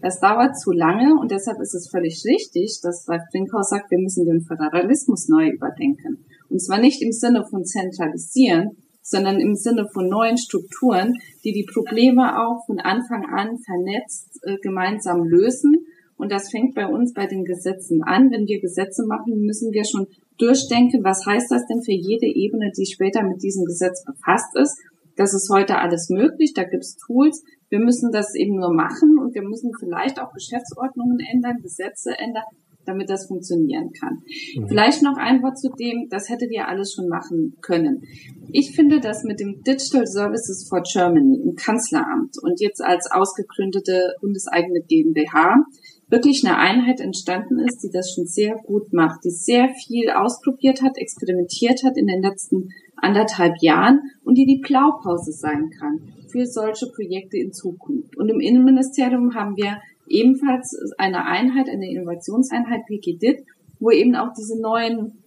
[0.03, 3.99] Das dauert zu lange und deshalb ist es völlig richtig, dass Ralf Brinkhaus sagt, wir
[3.99, 6.25] müssen den Föderalismus neu überdenken.
[6.51, 11.15] Und zwar nicht im Sinne von zentralisieren, sondern im Sinne von neuen Strukturen,
[11.45, 15.87] die die Probleme auch von Anfang an vernetzt äh, gemeinsam lösen.
[16.17, 18.33] Und das fängt bei uns bei den Gesetzen an.
[18.33, 22.73] Wenn wir Gesetze machen, müssen wir schon durchdenken, was heißt das denn für jede Ebene,
[22.77, 24.77] die später mit diesem Gesetz befasst ist.
[25.15, 27.45] Das ist heute alles möglich, da gibt's Tools.
[27.69, 32.45] Wir müssen das eben nur machen und wir müssen vielleicht auch Geschäftsordnungen ändern, Gesetze ändern,
[32.87, 34.23] damit das funktionieren kann.
[34.57, 34.69] Mhm.
[34.69, 38.03] Vielleicht noch ein Wort zu dem, das hättet ihr alles schon machen können.
[38.53, 44.15] Ich finde, dass mit dem Digital Services for Germany im Kanzleramt und jetzt als ausgegründete
[44.21, 45.65] bundeseigene GmbH
[46.09, 50.83] wirklich eine Einheit entstanden ist, die das schon sehr gut macht, die sehr viel ausprobiert
[50.83, 56.47] hat, experimentiert hat in den letzten anderthalb Jahren und die die Blaupause sein kann für
[56.47, 58.17] solche Projekte in Zukunft.
[58.17, 63.45] Und im Innenministerium haben wir ebenfalls eine Einheit, eine Innovationseinheit PGDIT,
[63.79, 65.25] wo eben auch diese neuen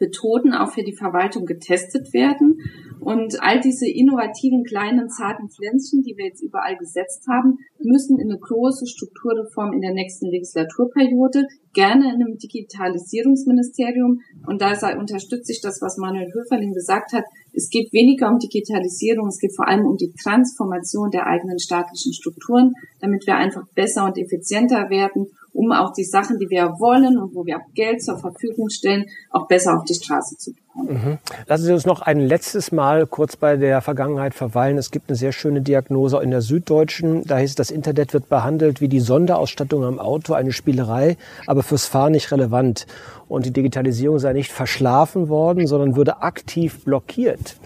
[0.00, 2.58] Methoden auch für die Verwaltung getestet werden.
[3.00, 8.30] Und all diese innovativen kleinen zarten Pflänzchen, die wir jetzt überall gesetzt haben, müssen in
[8.30, 14.22] eine große Strukturreform in der nächsten Legislaturperiode, gerne in einem Digitalisierungsministerium.
[14.46, 17.24] Und da unterstütze ich das, was Manuel Höferling gesagt hat.
[17.52, 22.12] Es geht weniger um Digitalisierung, es geht vor allem um die Transformation der eigenen staatlichen
[22.12, 27.16] Strukturen, damit wir einfach besser und effizienter werden um auch die Sachen, die wir wollen
[27.16, 30.88] und wo wir auch Geld zur Verfügung stellen, auch besser auf die Straße zu bekommen.
[30.88, 31.18] Mhm.
[31.46, 34.76] Lassen Sie uns noch ein letztes Mal kurz bei der Vergangenheit verweilen.
[34.76, 37.24] Es gibt eine sehr schöne Diagnose in der Süddeutschen.
[37.24, 41.16] Da hieß es, das Internet wird behandelt wie die Sonderausstattung am Auto, eine Spielerei,
[41.46, 42.86] aber fürs Fahren nicht relevant.
[43.26, 47.56] Und die Digitalisierung sei nicht verschlafen worden, sondern würde aktiv blockiert.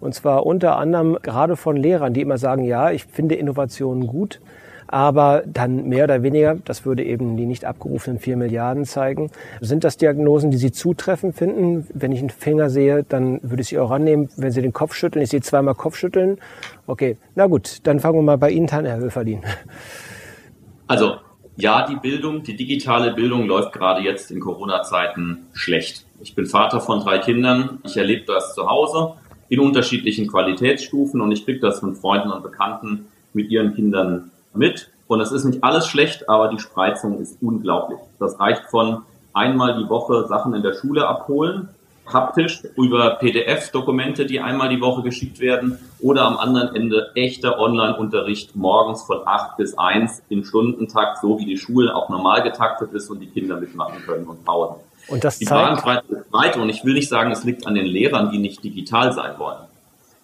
[0.00, 4.40] Und zwar unter anderem gerade von Lehrern, die immer sagen, ja, ich finde Innovationen gut,
[4.88, 9.30] aber dann mehr oder weniger, das würde eben die nicht abgerufenen vier Milliarden zeigen.
[9.60, 11.86] Sind das Diagnosen, die Sie zutreffend finden?
[11.92, 14.28] Wenn ich einen Finger sehe, dann würde ich Sie auch annehmen.
[14.36, 16.38] Wenn Sie den Kopf schütteln, ich sehe zweimal Kopfschütteln.
[16.86, 19.42] Okay, na gut, dann fangen wir mal bei Ihnen an, Herr Höferlin.
[20.86, 21.16] Also
[21.56, 26.06] ja, die Bildung, die digitale Bildung läuft gerade jetzt in Corona-Zeiten schlecht.
[26.20, 27.80] Ich bin Vater von drei Kindern.
[27.84, 29.14] Ich erlebe das zu Hause
[29.48, 34.90] in unterschiedlichen Qualitätsstufen und ich kriege das von Freunden und Bekannten mit ihren Kindern mit.
[35.06, 37.98] Und es ist nicht alles schlecht, aber die Spreizung ist unglaublich.
[38.18, 41.68] Das reicht von einmal die Woche Sachen in der Schule abholen,
[42.12, 48.56] haptisch über PDF-Dokumente, die einmal die Woche geschickt werden, oder am anderen Ende echter Online-Unterricht
[48.56, 53.10] morgens von acht bis eins im Stundentakt, so wie die Schule auch normal getaktet ist
[53.10, 54.76] und die Kinder mitmachen können und Pausen.
[55.08, 57.86] Und das die Bandbreite ist breit und ich will nicht sagen, es liegt an den
[57.86, 59.58] Lehrern, die nicht digital sein wollen.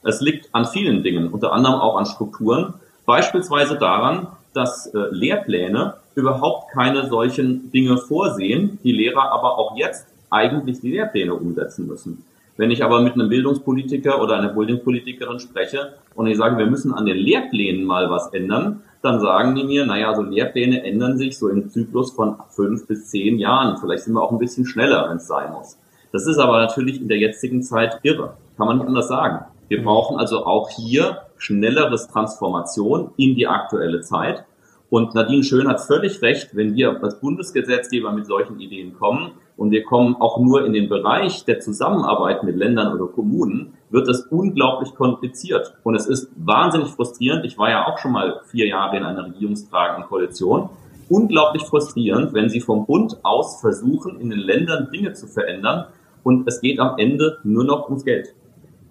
[0.03, 2.75] Es liegt an vielen Dingen, unter anderem auch an Strukturen.
[3.07, 10.07] Beispielsweise daran, dass äh, Lehrpläne überhaupt keine solchen Dinge vorsehen, die Lehrer aber auch jetzt
[10.31, 12.25] eigentlich die Lehrpläne umsetzen müssen.
[12.57, 16.95] Wenn ich aber mit einem Bildungspolitiker oder einer Bildungspolitikerin spreche und ich sage, wir müssen
[16.95, 21.37] an den Lehrplänen mal was ändern, dann sagen die mir, naja, so Lehrpläne ändern sich
[21.37, 23.77] so im Zyklus von fünf bis zehn Jahren.
[23.79, 25.77] Vielleicht sind wir auch ein bisschen schneller, wenn es sein muss.
[26.13, 28.37] Das ist aber natürlich in der jetzigen Zeit irre.
[28.57, 29.45] Kann man nicht anders sagen.
[29.69, 34.45] Wir brauchen also auch hier schnelleres Transformation in die aktuelle Zeit.
[34.89, 39.71] Und Nadine Schön hat völlig recht, wenn wir als Bundesgesetzgeber mit solchen Ideen kommen und
[39.71, 44.27] wir kommen auch nur in den Bereich der Zusammenarbeit mit Ländern oder Kommunen, wird das
[44.27, 45.75] unglaublich kompliziert.
[45.83, 47.45] Und es ist wahnsinnig frustrierend.
[47.45, 50.71] Ich war ja auch schon mal vier Jahre in einer regierungstragenden Koalition.
[51.09, 55.87] Unglaublich frustrierend, wenn Sie vom Bund aus versuchen, in den Ländern Dinge zu verändern
[56.23, 58.35] und es geht am Ende nur noch ums Geld.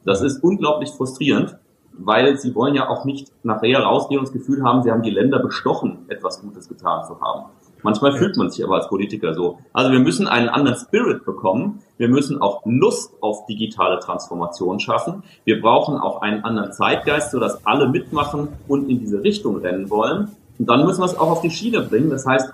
[0.05, 1.57] Das ist unglaublich frustrierend
[1.97, 5.11] weil sie wollen ja auch nicht nachher rausgehen und das Gefühl haben, sie haben die
[5.11, 7.45] Länder bestochen, etwas Gutes getan zu haben.
[7.83, 9.59] Manchmal fühlt man sich aber als Politiker so.
[9.73, 11.81] Also wir müssen einen anderen Spirit bekommen.
[11.97, 15.23] Wir müssen auch Lust auf digitale Transformation schaffen.
[15.43, 20.29] Wir brauchen auch einen anderen Zeitgeist, sodass alle mitmachen und in diese Richtung rennen wollen.
[20.57, 22.09] Und dann müssen wir es auch auf die Schiene bringen.
[22.09, 22.53] Das heißt,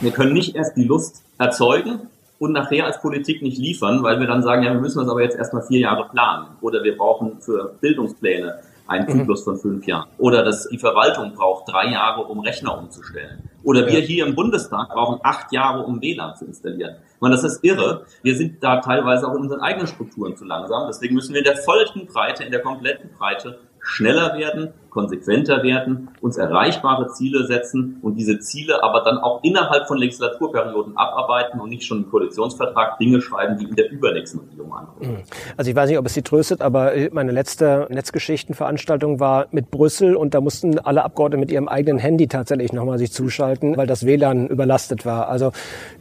[0.00, 2.02] wir können nicht erst die Lust erzeugen
[2.38, 5.22] und nachher als Politik nicht liefern, weil wir dann sagen, ja, wir müssen das aber
[5.22, 6.46] jetzt erstmal vier Jahre planen.
[6.60, 9.20] Oder wir brauchen für Bildungspläne ein mhm.
[9.20, 10.08] Zyklus von fünf Jahren.
[10.18, 13.48] Oder dass die Verwaltung braucht drei Jahre, um Rechner umzustellen.
[13.62, 16.96] Oder wir hier im Bundestag brauchen acht Jahre, um WLAN zu installieren.
[17.20, 18.06] Man, das ist irre.
[18.22, 20.86] Wir sind da teilweise auch in unseren eigenen Strukturen zu langsam.
[20.88, 26.08] Deswegen müssen wir in der vollen Breite, in der kompletten Breite schneller werden, konsequenter werden,
[26.20, 31.68] uns erreichbare Ziele setzen und diese Ziele aber dann auch innerhalb von Legislaturperioden abarbeiten und
[31.68, 35.12] nicht schon im Koalitionsvertrag Dinge schreiben, die in der übernächsten Regierung ankommen.
[35.12, 35.22] Mhm.
[35.56, 40.16] Also ich weiß nicht, ob es Sie tröstet, aber meine letzte Netzgeschichtenveranstaltung war mit Brüssel
[40.16, 44.04] und da mussten alle Abgeordneten mit ihrem eigenen Handy tatsächlich nochmal sich zuschalten, weil das
[44.04, 45.28] WLAN überlastet war.
[45.28, 45.52] Also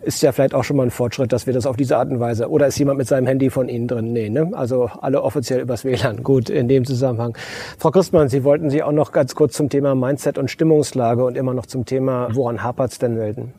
[0.02, 2.20] ist ja vielleicht auch schon mal ein Fortschritt, dass wir das auf diese Art und
[2.20, 2.50] Weise.
[2.50, 4.12] Oder ist jemand mit seinem Handy von Ihnen drin?
[4.12, 4.50] Nee, ne?
[4.54, 6.24] Also alle offiziell übers WLAN.
[6.24, 7.38] Gut, in dem Zusammenhang.
[7.78, 11.36] Frau Christmann, Sie wollten sich auch noch ganz kurz zum Thema Mindset und Stimmungslage und
[11.36, 13.54] immer noch zum Thema, woran hapert es denn melden?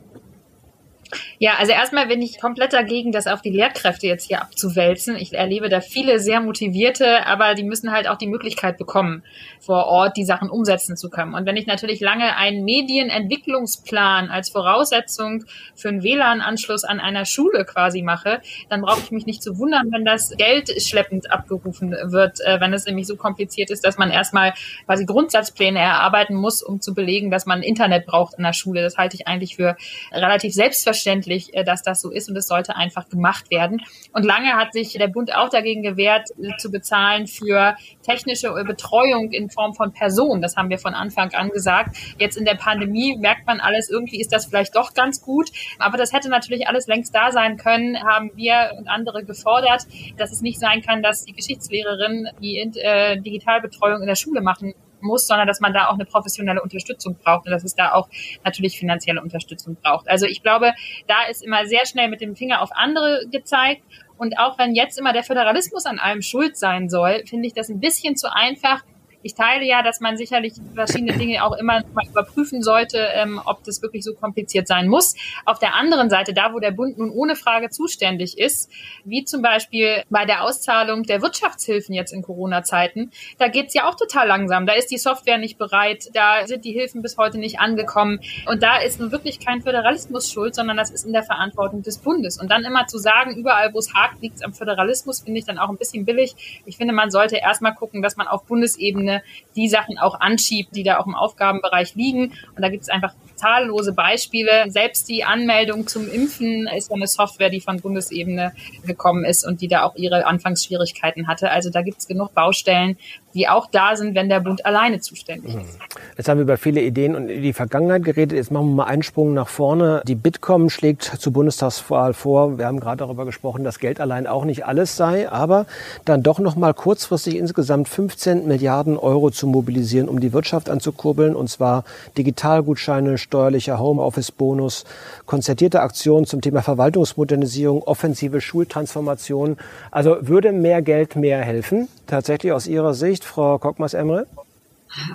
[1.39, 5.15] Ja, also erstmal bin ich komplett dagegen, das auf die Lehrkräfte jetzt hier abzuwälzen.
[5.15, 9.23] Ich erlebe da viele sehr motivierte, aber die müssen halt auch die Möglichkeit bekommen,
[9.59, 11.33] vor Ort die Sachen umsetzen zu können.
[11.33, 15.45] Und wenn ich natürlich lange einen Medienentwicklungsplan als Voraussetzung
[15.75, 19.91] für einen WLAN-Anschluss an einer Schule quasi mache, dann brauche ich mich nicht zu wundern,
[19.91, 24.11] wenn das Geld schleppend abgerufen wird, äh, wenn es nämlich so kompliziert ist, dass man
[24.11, 24.53] erstmal
[24.85, 28.83] quasi Grundsatzpläne erarbeiten muss, um zu belegen, dass man Internet braucht in der Schule.
[28.83, 29.75] Das halte ich eigentlich für
[30.11, 33.81] relativ selbstverständlich selbstverständlich, äh, dass das so ist und es sollte einfach gemacht werden.
[34.13, 39.31] Und lange hat sich der Bund auch dagegen gewehrt, äh, zu bezahlen für technische Betreuung
[39.31, 40.41] in Form von Personen.
[40.41, 41.95] Das haben wir von Anfang an gesagt.
[42.17, 45.49] Jetzt in der Pandemie merkt man alles, irgendwie ist das vielleicht doch ganz gut.
[45.77, 49.83] Aber das hätte natürlich alles längst da sein können, haben wir und andere gefordert,
[50.17, 54.73] dass es nicht sein kann, dass die Geschichtslehrerin die äh, Digitalbetreuung in der Schule machen
[55.01, 58.09] muss, sondern dass man da auch eine professionelle Unterstützung braucht und dass es da auch
[58.43, 60.09] natürlich finanzielle Unterstützung braucht.
[60.09, 60.73] Also ich glaube,
[61.07, 63.83] da ist immer sehr schnell mit dem Finger auf andere gezeigt.
[64.17, 67.69] Und auch wenn jetzt immer der Föderalismus an allem schuld sein soll, finde ich das
[67.69, 68.83] ein bisschen zu einfach,
[69.21, 73.63] ich teile ja, dass man sicherlich verschiedene Dinge auch immer mal überprüfen sollte, ähm, ob
[73.63, 75.15] das wirklich so kompliziert sein muss.
[75.45, 78.71] Auf der anderen Seite, da wo der Bund nun ohne Frage zuständig ist,
[79.03, 83.95] wie zum Beispiel bei der Auszahlung der Wirtschaftshilfen jetzt in Corona-Zeiten, da geht's ja auch
[83.95, 84.65] total langsam.
[84.65, 88.19] Da ist die Software nicht bereit, da sind die Hilfen bis heute nicht angekommen.
[88.47, 91.97] Und da ist nun wirklich kein Föderalismus schuld, sondern das ist in der Verantwortung des
[91.97, 92.39] Bundes.
[92.39, 95.57] Und dann immer zu sagen, überall wo es hakt, liegt's am Föderalismus, finde ich dann
[95.57, 96.61] auch ein bisschen billig.
[96.65, 99.23] Ich finde, man sollte erstmal gucken, dass man auf Bundesebene Ebene
[99.55, 102.33] die Sachen auch anschiebt, die da auch im Aufgabenbereich liegen.
[102.55, 104.69] Und da gibt es einfach zahllose Beispiele.
[104.69, 108.53] Selbst die Anmeldung zum Impfen ist eine Software, die von Bundesebene
[108.85, 111.51] gekommen ist und die da auch ihre Anfangsschwierigkeiten hatte.
[111.51, 112.97] Also da gibt es genug Baustellen,
[113.39, 115.79] die auch da sind, wenn der Bund alleine zuständig ist.
[115.79, 115.99] Mhm.
[116.17, 118.37] Jetzt haben wir über viele Ideen und die Vergangenheit geredet.
[118.37, 120.01] Jetzt machen wir mal einen Sprung nach vorne.
[120.05, 122.57] Die Bitkom schlägt zur Bundestagswahl vor.
[122.57, 125.65] Wir haben gerade darüber gesprochen, dass Geld allein auch nicht alles sei, aber
[126.03, 131.33] dann doch noch mal kurzfristig insgesamt 15 Milliarden Euro zu mobilisieren, um die Wirtschaft anzukurbeln.
[131.33, 131.85] Und zwar
[132.17, 134.83] Digitalgutscheine, steuerlicher Homeoffice-Bonus,
[135.25, 139.55] konzertierte Aktionen zum Thema Verwaltungsmodernisierung, offensive Schultransformation.
[139.91, 141.87] Also würde mehr Geld mehr helfen?
[142.05, 144.25] Tatsächlich aus Ihrer Sicht, Frau Kockmas-Emre?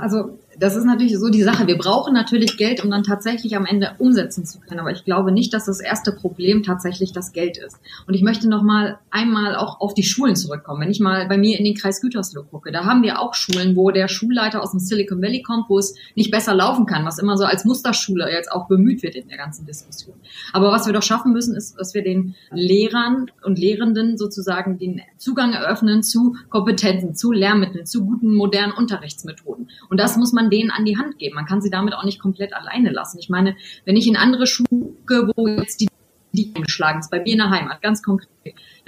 [0.00, 1.66] Also das ist natürlich so die Sache.
[1.66, 4.80] Wir brauchen natürlich Geld, um dann tatsächlich am Ende umsetzen zu können.
[4.80, 7.78] Aber ich glaube nicht, dass das erste Problem tatsächlich das Geld ist.
[8.06, 10.80] Und ich möchte noch mal einmal auch auf die Schulen zurückkommen.
[10.80, 13.76] Wenn ich mal bei mir in den Kreis Gütersloh gucke, da haben wir auch Schulen,
[13.76, 17.18] wo der Schulleiter aus dem Silicon Valley kommt, wo es nicht besser laufen kann, was
[17.18, 20.16] immer so als Musterschule jetzt auch bemüht wird in der ganzen Diskussion.
[20.52, 25.02] Aber was wir doch schaffen müssen, ist, dass wir den Lehrern und Lehrenden sozusagen den
[25.18, 29.70] Zugang eröffnen zu Kompetenzen, zu Lehrmitteln, zu guten modernen Unterrichtsmethoden.
[29.88, 31.34] Und das muss man man denen an die Hand geben.
[31.34, 33.18] Man kann sie damit auch nicht komplett alleine lassen.
[33.18, 35.88] Ich meine, wenn ich in andere Schuhe, wo jetzt die
[36.34, 38.28] die geschlagen ist, bei mir in der Heimat, ganz konkret,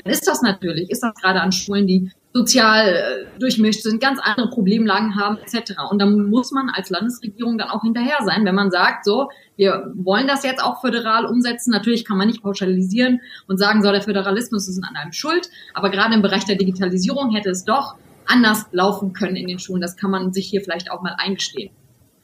[0.02, 4.18] dann ist das natürlich, ist das gerade an Schulen, die sozial äh, durchmischt sind, ganz
[4.20, 5.74] andere Problemlagen haben, etc.
[5.90, 9.90] Und dann muss man als Landesregierung dann auch hinterher sein, wenn man sagt, so, wir
[9.94, 11.70] wollen das jetzt auch föderal umsetzen.
[11.70, 15.88] Natürlich kann man nicht pauschalisieren und sagen, so, der Föderalismus ist an einem schuld, aber
[15.88, 17.94] gerade im Bereich der Digitalisierung hätte es doch
[18.26, 19.80] anders laufen können in den Schulen.
[19.80, 21.70] Das kann man sich hier vielleicht auch mal eingestehen.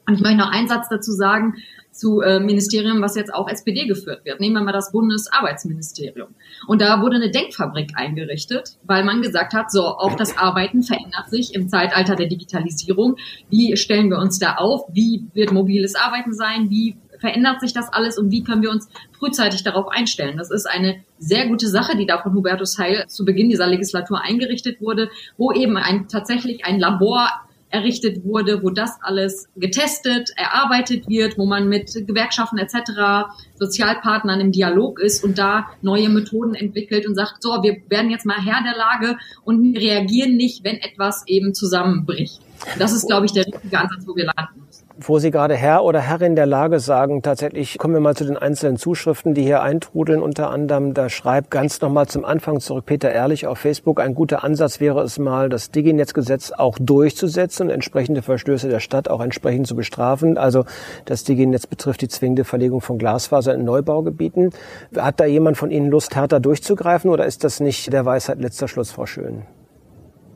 [0.07, 1.55] Und ich möchte noch einen Satz dazu sagen
[1.93, 4.41] zu äh, Ministerium, was jetzt auch SPD geführt wird.
[4.41, 6.35] Nehmen wir mal das Bundesarbeitsministerium.
[6.67, 11.29] Und da wurde eine Denkfabrik eingerichtet, weil man gesagt hat, so, auch das Arbeiten verändert
[11.29, 13.17] sich im Zeitalter der Digitalisierung.
[13.51, 14.88] Wie stellen wir uns da auf?
[14.93, 16.71] Wie wird mobiles Arbeiten sein?
[16.71, 20.37] Wie verändert sich das alles und wie können wir uns frühzeitig darauf einstellen.
[20.37, 24.20] Das ist eine sehr gute Sache, die da von Hubertus Heil zu Beginn dieser Legislatur
[24.20, 25.08] eingerichtet wurde,
[25.38, 27.30] wo eben ein, tatsächlich ein Labor
[27.70, 34.52] errichtet wurde, wo das alles getestet, erarbeitet wird, wo man mit Gewerkschaften etc., Sozialpartnern im
[34.52, 38.62] Dialog ist und da neue Methoden entwickelt und sagt, so, wir werden jetzt mal Herr
[38.62, 42.40] der Lage und reagieren nicht, wenn etwas eben zusammenbricht.
[42.78, 45.85] Das ist, glaube ich, der richtige Ansatz, wo wir landen müssen wo Sie gerade Herr
[45.85, 49.62] oder Herrin der Lage sagen, tatsächlich kommen wir mal zu den einzelnen Zuschriften, die hier
[49.62, 50.22] eintrudeln.
[50.22, 54.44] Unter anderem, da schreibt ganz nochmal zum Anfang zurück Peter Ehrlich auf Facebook, ein guter
[54.44, 59.66] Ansatz wäre es mal, das Diginetzgesetz auch durchzusetzen und entsprechende Verstöße der Stadt auch entsprechend
[59.66, 60.37] zu bestrafen.
[60.38, 60.64] Also
[61.05, 64.50] das Diginetz betrifft die zwingende Verlegung von Glasfaser in Neubaugebieten.
[64.96, 68.68] Hat da jemand von Ihnen Lust, härter durchzugreifen oder ist das nicht der Weisheit letzter
[68.68, 69.42] Schluss, Frau Schön?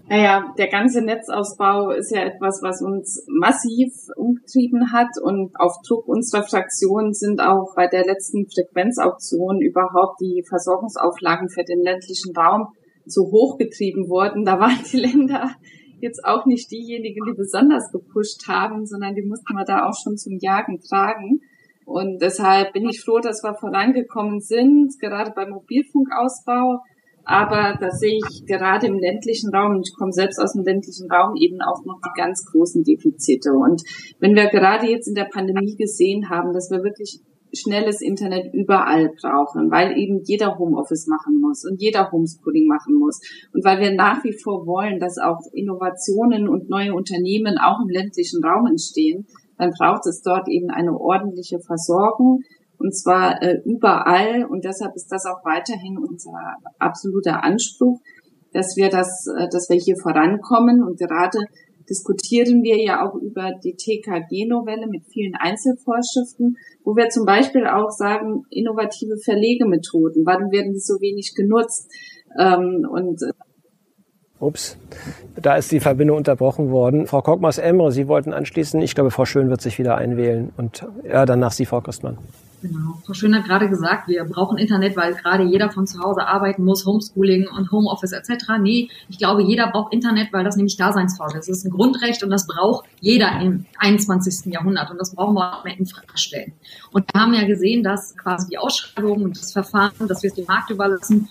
[0.09, 6.07] Naja, der ganze Netzausbau ist ja etwas, was uns massiv umgetrieben hat und auf Druck
[6.07, 12.69] unserer Fraktion sind auch bei der letzten Frequenzauktion überhaupt die Versorgungsauflagen für den ländlichen Raum
[13.05, 14.45] so hoch getrieben worden.
[14.45, 15.51] Da waren die Länder
[16.01, 20.17] jetzt auch nicht diejenigen, die besonders gepusht haben, sondern die mussten wir da auch schon
[20.17, 21.41] zum Jagen tragen.
[21.85, 26.81] Und deshalb bin ich froh, dass wir vorangekommen sind, gerade beim Mobilfunkausbau.
[27.29, 31.35] Aber da sehe ich gerade im ländlichen Raum, ich komme selbst aus dem ländlichen Raum,
[31.35, 33.51] eben auch noch die ganz großen Defizite.
[33.51, 33.83] Und
[34.21, 37.21] wenn wir gerade jetzt in der Pandemie gesehen haben, dass wir wirklich
[37.53, 43.21] schnelles Internet überall brauchen, weil eben jeder Homeoffice machen muss und jeder Homeschooling machen muss.
[43.53, 47.89] Und weil wir nach wie vor wollen, dass auch Innovationen und neue Unternehmen auch im
[47.89, 49.27] ländlichen Raum entstehen,
[49.59, 52.43] dann braucht es dort eben eine ordentliche Versorgung
[52.79, 54.45] und zwar äh, überall.
[54.45, 56.33] Und deshalb ist das auch weiterhin unser
[56.79, 58.01] absoluter Anspruch,
[58.53, 60.83] dass wir das, äh, dass wir hier vorankommen.
[60.83, 61.39] Und gerade
[61.89, 67.91] diskutieren wir ja auch über die TKG-Novelle mit vielen Einzelvorschriften, wo wir zum Beispiel auch
[67.91, 71.91] sagen, innovative Verlegemethoden, warum werden die so wenig genutzt?
[72.39, 73.33] Ähm, und äh,
[74.39, 74.77] Ups,
[75.41, 77.07] da ist die Verbindung unterbrochen worden.
[77.07, 78.83] Frau Korkmaz-Emre, Sie wollten anschließen.
[78.83, 80.53] Ich glaube, Frau Schön wird sich wieder einwählen.
[80.59, 82.19] Und ja, danach Sie, Frau Christmann.
[82.63, 82.99] Genau.
[83.05, 86.65] Frau Schön hat gerade gesagt, wir brauchen Internet, weil gerade jeder von zu Hause arbeiten
[86.65, 88.59] muss, Homeschooling und Homeoffice etc.
[88.61, 91.49] Nee, ich glaube, jeder braucht Internet, weil das nämlich Daseinsvorsorge ist.
[91.49, 94.53] Das ist ein Grundrecht und das braucht jeder im 21.
[94.53, 96.55] Jahrhundert und das brauchen wir auch mehr in Frage stellen.
[96.93, 100.35] Und wir haben ja gesehen, dass quasi die Ausschreibung und das Verfahren, dass wir es
[100.35, 101.29] dem Markt überlassen,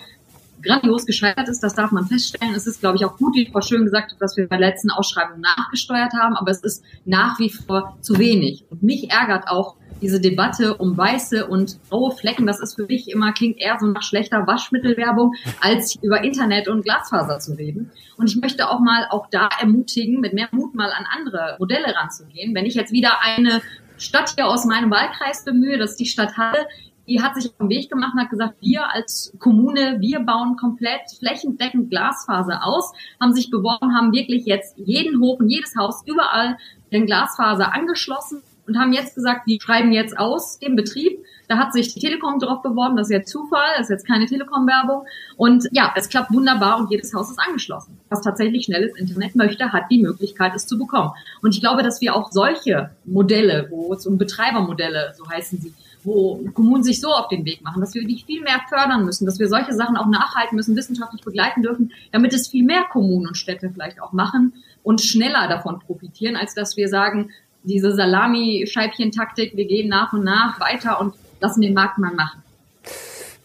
[0.62, 2.54] grandios gescheitert ist, das darf man feststellen.
[2.56, 4.70] Es ist, glaube ich, auch gut, wie Frau Schön gesagt hat, dass wir bei der
[4.70, 8.66] letzten Ausschreibung nachgesteuert haben, aber es ist nach wie vor zu wenig.
[8.70, 13.10] Und mich ärgert auch, diese Debatte um weiße und graue Flecken, das ist für mich
[13.10, 17.92] immer, klingt eher so nach schlechter Waschmittelwerbung, als über Internet und Glasfaser zu reden.
[18.18, 21.96] Und ich möchte auch mal auch da ermutigen, mit mehr Mut mal an andere Modelle
[21.96, 22.54] ranzugehen.
[22.54, 23.62] Wenn ich jetzt wieder eine
[23.98, 26.68] Stadt hier aus meinem Wahlkreis bemühe, das ist die Stadt Halle,
[27.08, 30.58] die hat sich auf den Weg gemacht und hat gesagt, wir als Kommune, wir bauen
[30.58, 32.92] komplett flächendeckend Glasfaser aus,
[33.22, 36.58] haben sich beworben, haben wirklich jetzt jeden Hof und jedes Haus überall
[36.92, 41.24] den Glasfaser angeschlossen und haben jetzt gesagt, die schreiben jetzt aus den Betrieb.
[41.48, 44.26] Da hat sich die Telekom drauf beworben, das ist jetzt Zufall, das ist jetzt keine
[44.26, 45.06] Telekom-Werbung.
[45.38, 48.00] Und ja, es klappt wunderbar und jedes Haus ist angeschlossen.
[48.10, 51.12] Was tatsächlich schnelles Internet möchte, hat die Möglichkeit, es zu bekommen.
[51.42, 55.74] Und ich glaube, dass wir auch solche Modelle, wo es um Betreibermodelle, so heißen sie,
[56.06, 59.26] wo Kommunen sich so auf den Weg machen, dass wir die viel mehr fördern müssen,
[59.26, 63.28] dass wir solche Sachen auch nachhalten müssen, wissenschaftlich begleiten dürfen, damit es viel mehr Kommunen
[63.28, 64.54] und Städte vielleicht auch machen
[64.84, 67.32] und schneller davon profitieren, als dass wir sagen,
[67.66, 72.45] diese Salami-Scheibchen-Taktik, wir gehen nach und nach weiter und lassen den Markt mal machen.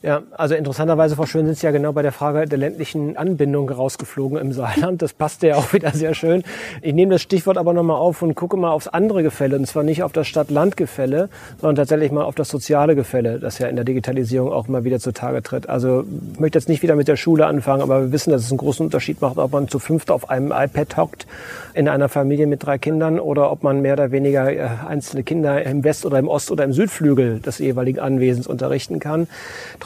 [0.03, 3.69] Ja, also interessanterweise, Frau Schön, sind Sie ja genau bei der Frage der ländlichen Anbindung
[3.69, 5.03] rausgeflogen im Saarland.
[5.03, 6.43] Das passte ja auch wieder sehr schön.
[6.81, 9.57] Ich nehme das Stichwort aber nochmal auf und gucke mal aufs andere Gefälle.
[9.57, 11.29] Und zwar nicht auf das Stadt-Land-Gefälle,
[11.61, 15.01] sondern tatsächlich mal auf das soziale Gefälle, das ja in der Digitalisierung auch mal wieder
[15.01, 15.69] zutage tritt.
[15.69, 18.51] Also ich möchte jetzt nicht wieder mit der Schule anfangen, aber wir wissen, dass es
[18.51, 21.27] einen großen Unterschied macht, ob man zu fünft auf einem iPad hockt
[21.75, 25.63] in einer Familie mit drei Kindern oder ob man mehr oder weniger äh, einzelne Kinder
[25.63, 29.29] im West- oder im Ost- oder im Südflügel des jeweiligen Anwesens unterrichten kann.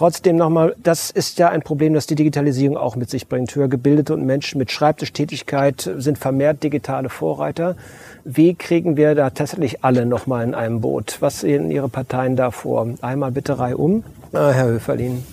[0.04, 3.54] Trotzdem nochmal, das ist ja ein Problem, das die Digitalisierung auch mit sich bringt.
[3.54, 7.74] Höher gebildete und Menschen mit Schreibtischtätigkeit sind vermehrt digitale Vorreiter.
[8.22, 11.16] Wie kriegen wir da tatsächlich alle nochmal in einem Boot?
[11.20, 12.86] Was sehen Ihre Parteien da vor?
[13.00, 14.04] Einmal bitte reihum.
[14.34, 15.24] Ah, Herr Höferlin.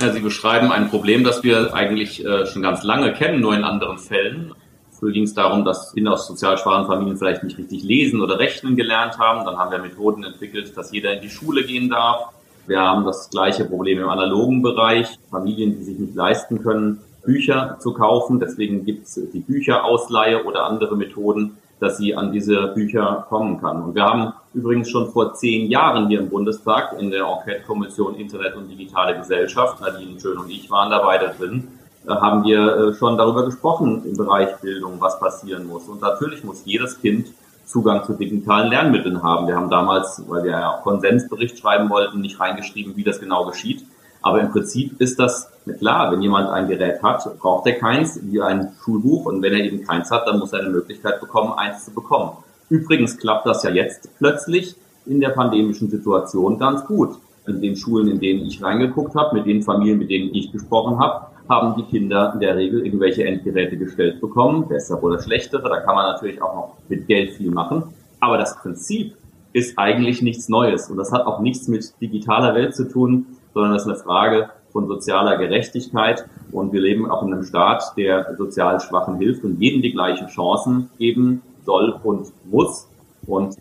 [0.00, 3.62] Ja, Sie beschreiben ein Problem, das wir eigentlich äh, schon ganz lange kennen, nur in
[3.62, 4.54] anderen Fällen.
[4.98, 8.38] Früher ging es darum, dass Kinder aus sozial schwachen Familien vielleicht nicht richtig lesen oder
[8.38, 9.44] rechnen gelernt haben.
[9.44, 12.32] Dann haben wir Methoden entwickelt, dass jeder in die Schule gehen darf.
[12.66, 15.18] Wir haben das gleiche Problem im analogen Bereich.
[15.30, 18.40] Familien, die sich nicht leisten können, Bücher zu kaufen.
[18.40, 23.82] Deswegen gibt es die Bücherausleihe oder andere Methoden, dass sie an diese Bücher kommen kann.
[23.82, 28.54] Und wir haben übrigens schon vor zehn Jahren hier im Bundestag in der Enquete-Kommission Internet
[28.54, 31.66] und digitale Gesellschaft, Nadine Schön und ich waren dabei da drin,
[32.06, 35.88] äh, haben wir äh, schon darüber gesprochen im Bereich Bildung, was passieren muss.
[35.88, 37.32] Und natürlich muss jedes Kind
[37.64, 39.46] Zugang zu digitalen Lernmitteln haben.
[39.46, 43.84] Wir haben damals, weil wir ja Konsensbericht schreiben wollten, nicht reingeschrieben, wie das genau geschieht.
[44.20, 48.40] Aber im Prinzip ist das klar, wenn jemand ein Gerät hat, braucht er keins, wie
[48.40, 49.26] ein Schulbuch.
[49.26, 52.32] Und wenn er eben keins hat, dann muss er eine Möglichkeit bekommen, eins zu bekommen.
[52.68, 57.16] Übrigens klappt das ja jetzt plötzlich in der pandemischen Situation ganz gut.
[57.46, 61.00] In den Schulen, in denen ich reingeguckt habe, mit den Familien, mit denen ich gesprochen
[61.00, 65.68] habe, haben die Kinder in der Regel irgendwelche Endgeräte gestellt bekommen, bessere oder schlechtere.
[65.68, 67.84] Da kann man natürlich auch noch mit Geld viel machen.
[68.20, 69.14] Aber das Prinzip
[69.52, 70.90] ist eigentlich nichts Neues.
[70.90, 74.48] Und das hat auch nichts mit digitaler Welt zu tun, sondern das ist eine Frage
[74.72, 76.24] von sozialer Gerechtigkeit.
[76.50, 80.28] Und wir leben auch in einem Staat, der sozial Schwachen hilft und jedem die gleichen
[80.28, 82.88] Chancen geben soll und muss.
[83.26, 83.56] Und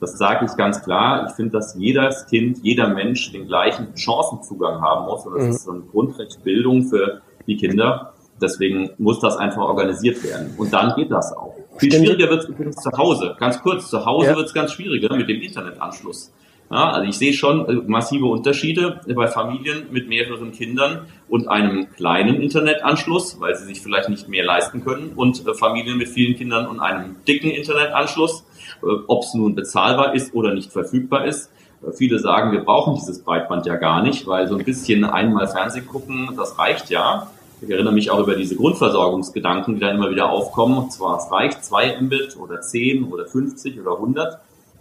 [0.00, 1.26] das sage ich ganz klar.
[1.28, 5.26] Ich finde, dass jedes Kind, jeder Mensch den gleichen Chancenzugang haben muss.
[5.26, 5.50] Und das mhm.
[5.50, 8.14] ist so ein Grundrecht Bildung für die Kinder.
[8.40, 10.54] Deswegen muss das einfach organisiert werden.
[10.56, 11.54] Und dann geht das auch.
[11.76, 13.36] Viel schwieriger wird es zu Hause.
[13.38, 14.36] Ganz kurz, zu Hause ja.
[14.36, 16.32] wird es ganz schwieriger mit dem Internetanschluss.
[16.70, 21.90] Ja, also ich sehe schon äh, massive Unterschiede bei Familien mit mehreren Kindern und einem
[21.90, 26.36] kleinen Internetanschluss, weil sie sich vielleicht nicht mehr leisten können, und äh, Familien mit vielen
[26.36, 28.44] Kindern und einem dicken Internetanschluss,
[28.82, 31.50] ob es nun bezahlbar ist oder nicht verfügbar ist.
[31.92, 35.86] Viele sagen, wir brauchen dieses Breitband ja gar nicht, weil so ein bisschen einmal Fernsehen
[35.86, 37.28] gucken, das reicht ja.
[37.62, 40.78] Ich erinnere mich auch über diese Grundversorgungsgedanken, die dann immer wieder aufkommen.
[40.78, 44.38] Und zwar, es reicht 2 Mbit oder 10 oder 50 oder 100.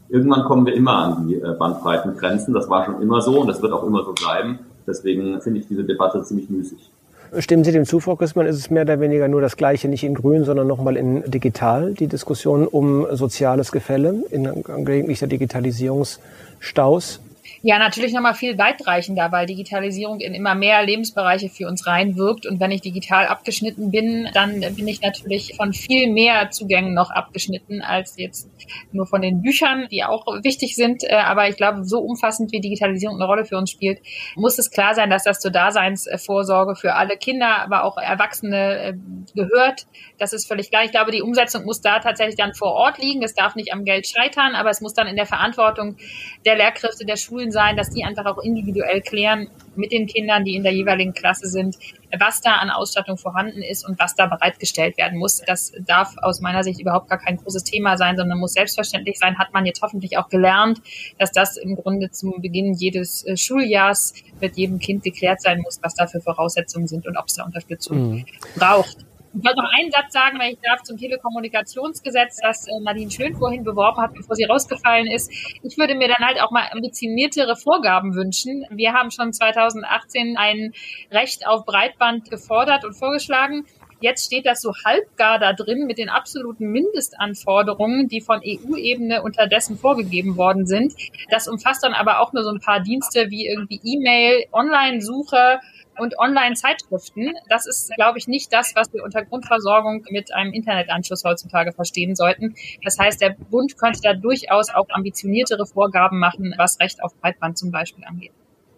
[0.09, 2.53] Irgendwann kommen wir immer an die äh, Bandbreitengrenzen.
[2.53, 4.59] Das war schon immer so und das wird auch immer so bleiben.
[4.87, 6.89] Deswegen finde ich diese Debatte ziemlich müßig.
[7.37, 8.47] Stimmen Sie dem zu, Frau Christmann?
[8.47, 11.93] Ist es mehr oder weniger nur das Gleiche, nicht in grün, sondern nochmal in digital,
[11.93, 17.19] die Diskussion um soziales Gefälle in angeblicher Digitalisierungsstaus?
[17.61, 22.45] Ja, natürlich nochmal viel weitreichender, weil Digitalisierung in immer mehr Lebensbereiche für uns reinwirkt.
[22.45, 27.11] Und wenn ich digital abgeschnitten bin, dann bin ich natürlich von viel mehr Zugängen noch
[27.11, 28.49] abgeschnitten als jetzt
[28.93, 31.03] nur von den Büchern, die auch wichtig sind.
[31.03, 33.99] Äh, aber ich glaube, so umfassend wie Digitalisierung eine Rolle für uns spielt,
[34.35, 38.93] muss es klar sein, dass das zur Daseinsvorsorge für alle Kinder, aber auch Erwachsene äh,
[39.35, 39.87] gehört.
[40.17, 40.85] Das ist völlig klar.
[40.85, 43.21] Ich glaube, die Umsetzung muss da tatsächlich dann vor Ort liegen.
[43.21, 45.97] Es darf nicht am Geld scheitern, aber es muss dann in der Verantwortung
[46.45, 50.43] der Lehrkräfte der Schulen Schulen sein, dass die einfach auch individuell klären mit den Kindern,
[50.43, 51.77] die in der jeweiligen Klasse sind,
[52.17, 55.41] was da an Ausstattung vorhanden ist und was da bereitgestellt werden muss.
[55.45, 59.37] Das darf aus meiner Sicht überhaupt gar kein großes Thema sein, sondern muss selbstverständlich sein.
[59.37, 60.81] Hat man jetzt hoffentlich auch gelernt,
[61.17, 65.79] dass das im Grunde zum Beginn jedes äh, Schuljahrs mit jedem Kind geklärt sein muss,
[65.81, 68.25] was da für Voraussetzungen sind und ob es da Unterstützung mhm.
[68.55, 68.97] braucht.
[69.31, 73.35] Ich wollte noch einen Satz sagen, wenn ich darf, zum Telekommunikationsgesetz, das äh, Nadine Schön
[73.35, 75.31] vorhin beworben hat, bevor sie rausgefallen ist.
[75.61, 78.65] Ich würde mir dann halt auch mal ambitioniertere Vorgaben wünschen.
[78.71, 80.73] Wir haben schon 2018 ein
[81.11, 83.65] Recht auf Breitband gefordert und vorgeschlagen.
[84.01, 89.77] Jetzt steht das so halbgar da drin mit den absoluten Mindestanforderungen, die von EU-Ebene unterdessen
[89.77, 90.93] vorgegeben worden sind.
[91.29, 95.59] Das umfasst dann aber auch nur so ein paar Dienste wie irgendwie E-Mail, Online-Suche,
[95.99, 97.33] und Online-Zeitschriften.
[97.49, 102.15] Das ist, glaube ich, nicht das, was wir unter Grundversorgung mit einem Internetanschluss heutzutage verstehen
[102.15, 102.55] sollten.
[102.83, 107.57] Das heißt, der Bund könnte da durchaus auch ambitioniertere Vorgaben machen, was Recht auf Breitband
[107.57, 108.31] zum Beispiel angeht.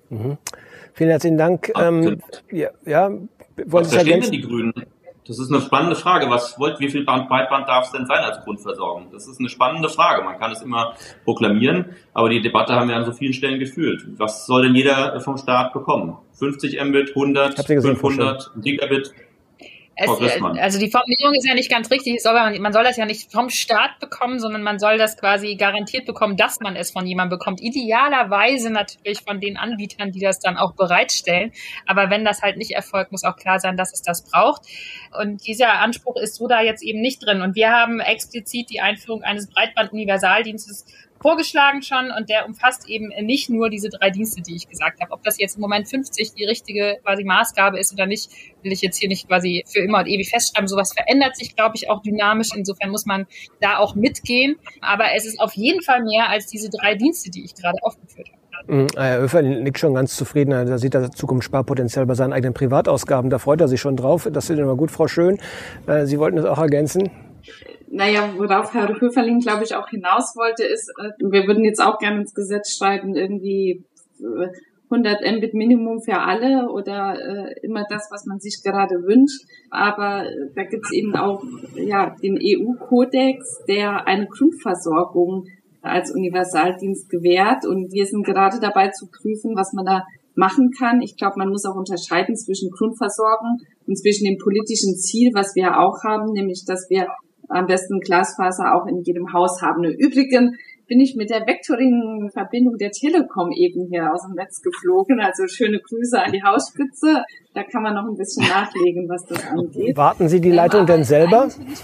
[0.09, 0.38] Mhm.
[0.93, 1.72] Vielen herzlichen Dank.
[1.80, 3.30] Ähm, ja, ja, wollen
[3.72, 4.74] was Sie verstehen denn die Grünen?
[5.32, 6.29] Das ist eine spannende Frage.
[6.29, 9.11] Was wollt, wie viel Breitband darf es denn sein als Grundversorgung?
[9.13, 10.25] Das ist eine spannende Frage.
[10.25, 14.05] Man kann es immer proklamieren, aber die Debatte haben wir an so vielen Stellen gefühlt.
[14.19, 16.17] Was soll denn jeder vom Staat bekommen?
[16.34, 19.13] 50 Mbit, 100, 500 Gigabit?
[19.95, 22.21] Es, also die Formulierung ist ja nicht ganz richtig.
[22.21, 25.55] Soll man, man, soll das ja nicht vom Staat bekommen, sondern man soll das quasi
[25.55, 27.61] garantiert bekommen, dass man es von jemandem bekommt.
[27.61, 31.51] Idealerweise natürlich von den Anbietern, die das dann auch bereitstellen.
[31.85, 34.61] Aber wenn das halt nicht erfolgt, muss auch klar sein, dass es das braucht.
[35.21, 37.41] Und dieser Anspruch ist so da jetzt eben nicht drin.
[37.41, 40.85] Und wir haben explizit die Einführung eines Breitband-Universaldienstes
[41.22, 45.11] vorgeschlagen schon und der umfasst eben nicht nur diese drei Dienste, die ich gesagt habe.
[45.11, 48.32] Ob das jetzt im Moment 50 die richtige quasi Maßgabe ist oder nicht,
[48.63, 50.67] will ich jetzt hier nicht quasi für immer und ewig festschreiben.
[50.67, 52.49] Sowas verändert sich, glaube ich, auch dynamisch.
[52.55, 53.28] Insofern muss man
[53.59, 54.55] da auch mitgehen.
[54.82, 58.30] Aber es ist auf jeden Fall mehr als diese drei Dienste, die ich gerade aufgeführt
[58.30, 58.41] habe.
[58.67, 58.88] Mhm.
[58.95, 60.51] Herr Oeffer liegt schon ganz zufrieden.
[60.51, 63.30] Da sieht er Zukunftssparpotenzial bei seinen eigenen Privatausgaben.
[63.30, 64.28] Da freut er sich schon drauf.
[64.32, 65.39] Das wird immer gut, Frau Schön.
[65.88, 67.09] Äh, Sie wollten es auch ergänzen?
[67.93, 71.99] Naja, worauf Herr Höferling, glaube ich, auch hinaus wollte, ist, äh, wir würden jetzt auch
[71.99, 73.83] gerne ins Gesetz schreiben, irgendwie
[74.89, 79.43] 100 äh, Mbit Minimum für alle oder äh, immer das, was man sich gerade wünscht.
[79.69, 80.25] Aber
[80.55, 81.43] da gibt es eben auch
[81.75, 85.47] ja, den EU-Kodex, der eine Grundversorgung
[85.81, 87.65] als Universaldienst gewährt.
[87.65, 90.03] Und wir sind gerade dabei zu prüfen, was man da
[90.35, 91.01] machen kann.
[91.01, 95.77] Ich glaube, man muss auch unterscheiden zwischen Grundversorgung und zwischen dem politischen Ziel, was wir
[95.77, 97.07] auch haben, nämlich dass wir
[97.52, 99.84] am besten Glasfaser auch in jedem Haus haben.
[99.84, 100.56] Übrigens
[100.91, 105.22] bin ich mit der Vectoring-Verbindung der Telekom eben hier aus dem Netz geflogen.
[105.22, 107.24] Also schöne Grüße an die Hausspitze.
[107.54, 109.95] Da kann man noch ein bisschen nachlegen, was das angeht.
[109.95, 111.47] Warten Sie die Leitung ähm, denn selber?
[111.47, 111.84] Ich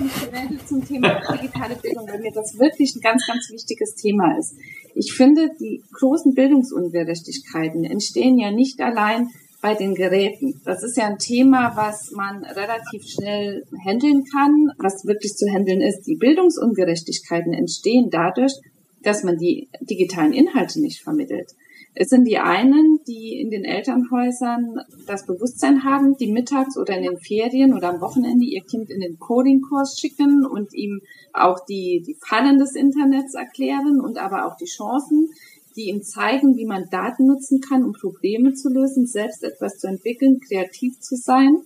[0.49, 4.57] mich zum Thema digitale Bildung, weil mir das wirklich ein ganz, ganz wichtiges Thema ist.
[4.93, 9.29] Ich finde, die großen Bildungsungerechtigkeiten entstehen ja nicht allein
[9.61, 10.61] bei den Geräten.
[10.65, 15.81] Das ist ja ein Thema, was man relativ schnell handeln kann, was wirklich zu handeln
[15.81, 16.03] ist.
[16.03, 18.53] Die Bildungsungerechtigkeiten entstehen dadurch,
[19.03, 21.53] dass man die digitalen Inhalte nicht vermittelt.
[21.99, 27.01] Es sind die einen, die in den Elternhäusern das Bewusstsein haben, die mittags oder in
[27.01, 31.01] den Ferien oder am Wochenende ihr Kind in den Coding-Kurs schicken und ihm
[31.33, 35.29] auch die, die Fallen des Internets erklären und aber auch die Chancen
[35.77, 39.87] die ihm zeigen, wie man Daten nutzen kann, um Probleme zu lösen, selbst etwas zu
[39.87, 41.57] entwickeln, kreativ zu sein.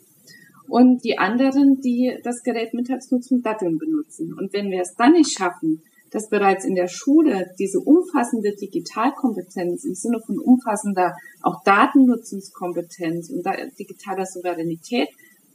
[0.67, 4.33] Und die anderen, die das Gerät mittags nutzen, Datteln benutzen.
[4.37, 5.81] Und wenn wir es dann nicht schaffen,
[6.11, 13.45] dass bereits in der Schule diese umfassende Digitalkompetenz im Sinne von umfassender auch Datennutzungskompetenz und
[13.79, 15.07] digitaler Souveränität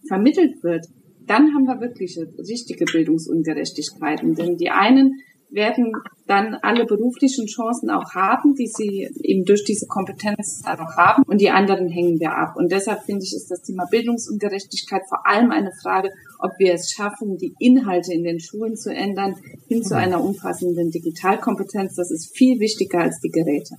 [0.08, 0.86] vermittelt wird,
[1.26, 4.34] dann haben wir wirklich richtige Bildungsungerechtigkeiten.
[4.34, 5.20] Denn die einen
[5.50, 5.92] werden
[6.26, 11.40] dann alle beruflichen Chancen auch haben, die sie eben durch diese Kompetenz auch haben und
[11.40, 12.56] die anderen hängen wir ab.
[12.56, 16.90] Und deshalb finde ich, ist das Thema Bildungsungerechtigkeit vor allem eine Frage, ob wir es
[16.90, 19.36] schaffen, die Inhalte in den Schulen zu ändern,
[19.68, 21.94] hin zu einer umfassenden Digitalkompetenz.
[21.94, 23.76] Das ist viel wichtiger als die Geräte.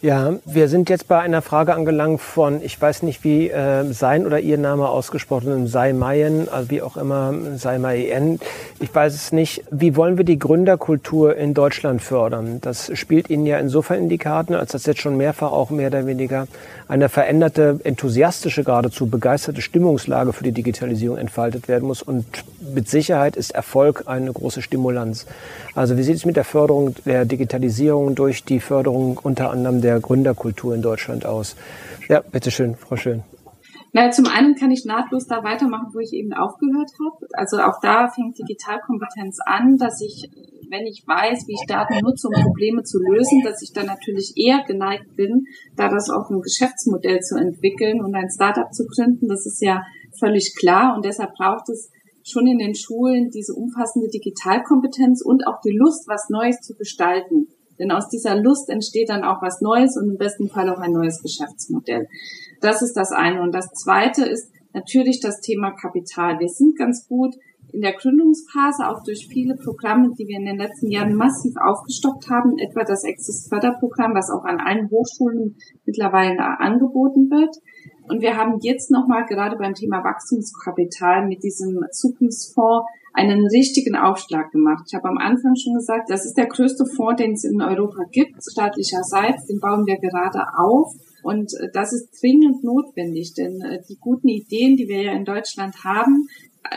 [0.00, 4.26] Ja, wir sind jetzt bei einer Frage angelangt von, ich weiß nicht, wie äh, sein
[4.26, 8.38] oder ihr Name ausgesprochen ist, Saimayen, also wie auch immer, Saimayen.
[8.78, 9.64] Ich weiß es nicht.
[9.72, 12.60] Wie wollen wir die Gründerkultur in Deutschland fördern?
[12.60, 15.88] Das spielt Ihnen ja insofern in die Karten, als das jetzt schon mehrfach auch mehr
[15.88, 16.46] oder weniger
[16.86, 22.02] eine veränderte, enthusiastische, geradezu begeisterte Stimmungslage für die Digitalisierung entfaltet werden muss.
[22.02, 22.24] Und
[22.72, 25.26] mit Sicherheit ist Erfolg eine große Stimulanz.
[25.74, 29.87] Also wie sieht es mit der Förderung der Digitalisierung durch die Förderung unter anderem der
[29.96, 31.56] Gründerkultur in Deutschland aus?
[32.08, 33.22] Ja, bitteschön, Frau Schön.
[33.92, 37.26] Na, zum einen kann ich nahtlos da weitermachen, wo ich eben aufgehört habe.
[37.32, 40.28] Also auch da fängt Digitalkompetenz an, dass ich,
[40.68, 44.34] wenn ich weiß, wie ich Daten nutze, um Probleme zu lösen, dass ich dann natürlich
[44.36, 49.26] eher geneigt bin, da das auch ein Geschäftsmodell zu entwickeln und ein Startup zu gründen.
[49.26, 49.82] Das ist ja
[50.18, 51.90] völlig klar und deshalb braucht es
[52.22, 57.48] schon in den Schulen diese umfassende Digitalkompetenz und auch die Lust, was Neues zu gestalten.
[57.78, 60.92] Denn aus dieser Lust entsteht dann auch was Neues und im besten Fall auch ein
[60.92, 62.08] neues Geschäftsmodell.
[62.60, 63.42] Das ist das eine.
[63.42, 66.38] Und das zweite ist natürlich das Thema Kapital.
[66.40, 67.34] Wir sind ganz gut
[67.72, 72.30] in der Gründungsphase, auch durch viele Programme, die wir in den letzten Jahren massiv aufgestockt
[72.30, 77.56] haben, etwa das Exist-Förderprogramm, was auch an allen Hochschulen mittlerweile angeboten wird.
[78.08, 84.50] Und wir haben jetzt nochmal gerade beim Thema Wachstumskapital mit diesem Zukunftsfonds einen richtigen Aufschlag
[84.52, 84.84] gemacht.
[84.88, 88.04] Ich habe am Anfang schon gesagt, das ist der größte Fonds, den es in Europa
[88.10, 89.46] gibt, staatlicherseits.
[89.46, 90.94] Den bauen wir gerade auf.
[91.22, 95.24] Und äh, das ist dringend notwendig, denn äh, die guten Ideen, die wir ja in
[95.24, 96.28] Deutschland haben,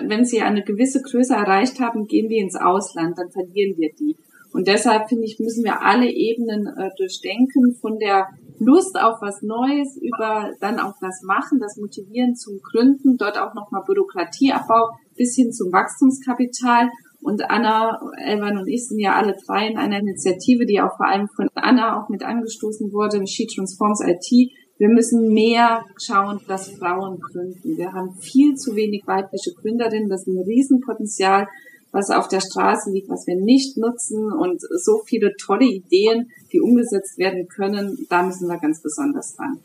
[0.07, 4.15] wenn sie eine gewisse Größe erreicht haben, gehen wir ins Ausland, dann verlieren wir die.
[4.53, 8.27] Und deshalb finde ich, müssen wir alle Ebenen äh, durchdenken, von der
[8.63, 13.55] Lust auf was Neues über dann auch das Machen, das Motivieren zum Gründen, dort auch
[13.55, 16.91] nochmal Bürokratieabbau bis hin zum Wachstumskapital.
[17.23, 21.07] Und Anna, Elvan und ich sind ja alle drei in einer Initiative, die auch vor
[21.07, 24.51] allem von Anna auch mit angestoßen wurde, She Transforms IT.
[24.77, 27.77] Wir müssen mehr schauen, dass Frauen gründen.
[27.77, 30.09] Wir haben viel zu wenig weibliche Gründerinnen.
[30.09, 31.47] Das ist ein Riesenpotenzial
[31.91, 36.61] was auf der Straße liegt, was wir nicht nutzen und so viele tolle Ideen, die
[36.61, 39.59] umgesetzt werden können, da müssen wir ganz besonders dran.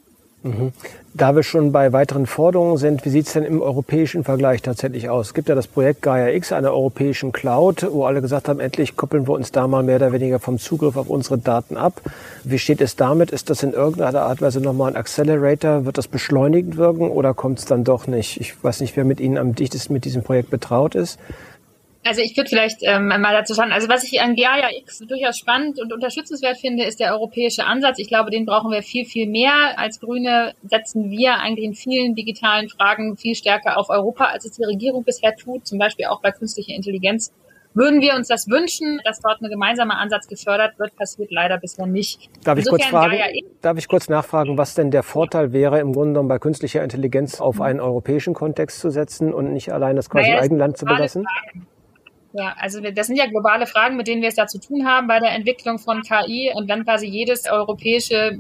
[0.47, 0.73] Mhm.
[1.15, 5.09] Da wir schon bei weiteren Forderungen sind, wie sieht es denn im europäischen Vergleich tatsächlich
[5.09, 5.29] aus?
[5.29, 8.97] Es gibt ja das Projekt Gaia X, einer europäischen Cloud, wo alle gesagt haben, endlich
[8.97, 12.01] koppeln wir uns da mal mehr oder weniger vom Zugriff auf unsere Daten ab.
[12.45, 13.31] Wie steht es damit?
[13.31, 15.85] Ist das in irgendeiner Art und Weise nochmal ein Accelerator?
[15.85, 18.41] Wird das beschleunigend wirken oder kommt es dann doch nicht?
[18.41, 21.19] Ich weiß nicht, wer mit Ihnen am dichtesten mit diesem Projekt betraut ist.
[22.07, 25.39] Also ich würde vielleicht ähm, mal dazu sagen, also was ich an Gaia X durchaus
[25.39, 27.99] spannend und unterstützenswert finde, ist der europäische Ansatz.
[27.99, 29.77] Ich glaube, den brauchen wir viel, viel mehr.
[29.77, 34.53] Als Grüne setzen wir eigentlich in vielen digitalen Fragen viel stärker auf Europa, als es
[34.53, 37.33] die Regierung bisher tut, zum Beispiel auch bei künstlicher Intelligenz.
[37.75, 41.87] Würden wir uns das wünschen, dass dort ein gemeinsamer Ansatz gefördert wird, passiert leider bisher
[41.87, 42.31] nicht.
[42.43, 43.19] Darf ich, kurz fragen,
[43.61, 47.39] darf ich kurz nachfragen, was denn der Vorteil wäre, im Grunde genommen bei künstlicher Intelligenz
[47.39, 51.25] auf einen europäischen Kontext zu setzen und nicht allein das quasi naja, Eigenland zu belassen?
[51.25, 51.67] Fragen.
[52.39, 55.07] Ja, also das sind ja globale Fragen, mit denen wir es da zu tun haben
[55.07, 56.53] bei der Entwicklung von KI.
[56.55, 58.37] Und wenn quasi jedes europäische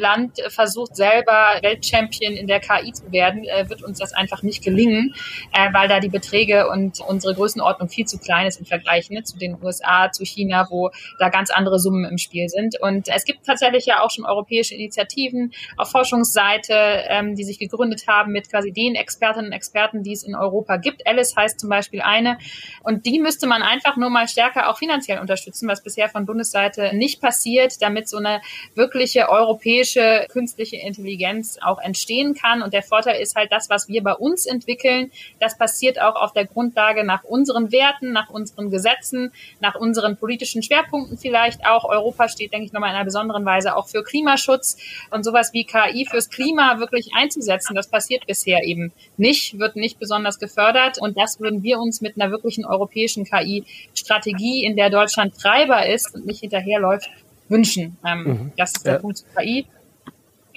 [0.00, 4.62] Land versucht, selber Weltchampion in der KI zu werden, äh, wird uns das einfach nicht
[4.62, 5.14] gelingen,
[5.54, 9.22] äh, weil da die Beträge und unsere Größenordnung viel zu klein ist im Vergleich ne,
[9.22, 12.78] zu den USA, zu China, wo da ganz andere Summen im Spiel sind.
[12.82, 16.74] Und es gibt tatsächlich ja auch schon europäische Initiativen auf Forschungsseite,
[17.08, 20.76] ähm, die sich gegründet haben mit quasi den Expertinnen und Experten, die es in Europa
[20.76, 21.06] gibt.
[21.06, 22.36] Alice heißt zum Beispiel eine.
[22.82, 26.26] Und die müssen müsste man einfach nur mal stärker auch finanziell unterstützen, was bisher von
[26.26, 28.40] Bundesseite nicht passiert, damit so eine
[28.74, 32.62] wirkliche europäische künstliche Intelligenz auch entstehen kann.
[32.62, 36.32] Und der Vorteil ist halt das, was wir bei uns entwickeln, das passiert auch auf
[36.32, 39.30] der Grundlage nach unseren Werten, nach unseren Gesetzen,
[39.60, 41.84] nach unseren politischen Schwerpunkten vielleicht auch.
[41.84, 44.78] Europa steht, denke ich, nochmal in einer besonderen Weise auch für Klimaschutz
[45.12, 47.76] und sowas wie KI fürs Klima wirklich einzusetzen.
[47.76, 51.00] Das passiert bisher eben nicht, wird nicht besonders gefördert.
[51.00, 56.14] Und das würden wir uns mit einer wirklichen europäischen KI-Strategie, in der Deutschland Treiber ist
[56.14, 57.08] und nicht hinterherläuft,
[57.48, 57.96] wünschen.
[58.06, 58.52] Ähm, mhm.
[58.56, 58.98] Das ist der ja.
[58.98, 59.66] Punkt zu KI.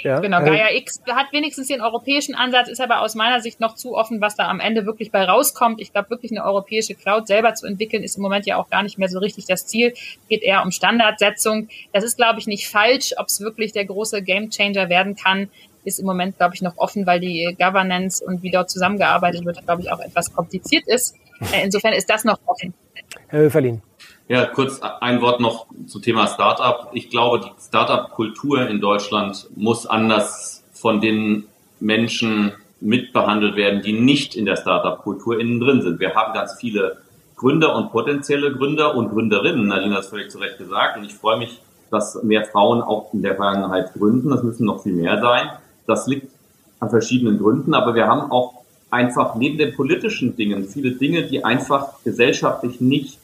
[0.04, 3.60] Ja, genau, äh, Gaia X hat wenigstens den europäischen Ansatz, ist aber aus meiner Sicht
[3.60, 5.80] noch zu offen, was da am Ende wirklich bei rauskommt.
[5.80, 8.84] Ich glaube, wirklich eine europäische Cloud selber zu entwickeln, ist im Moment ja auch gar
[8.84, 9.94] nicht mehr so richtig das Ziel.
[10.30, 11.70] Geht eher um Standardsetzung.
[11.94, 13.14] Das ist, glaube ich, nicht falsch.
[13.18, 15.50] Ob es wirklich der große Gamechanger werden kann,
[15.84, 19.64] ist im Moment, glaube ich, noch offen, weil die Governance und wie dort zusammengearbeitet wird,
[19.66, 21.16] glaube ich, auch etwas kompliziert ist.
[21.42, 22.74] Äh, insofern ist das noch offen.
[23.28, 23.82] Herr Höferlin.
[24.28, 26.90] Ja, kurz ein Wort noch zum Thema Startup.
[26.94, 31.46] Ich glaube, die Startup-Kultur in Deutschland muss anders von den
[31.80, 36.00] Menschen mitbehandelt werden, die nicht in der Startup-Kultur innen drin sind.
[36.00, 36.98] Wir haben ganz viele
[37.36, 39.68] Gründer und potenzielle Gründer und Gründerinnen.
[39.68, 40.98] Nadine hat es völlig zu Recht gesagt.
[40.98, 44.30] Und ich freue mich, dass mehr Frauen auch in der Vergangenheit gründen.
[44.30, 45.50] Das müssen noch viel mehr sein.
[45.88, 46.32] Das liegt
[46.80, 47.74] an verschiedenen Gründen.
[47.74, 48.61] Aber wir haben auch
[48.92, 53.20] einfach neben den politischen Dingen viele Dinge, die einfach gesellschaftlich nicht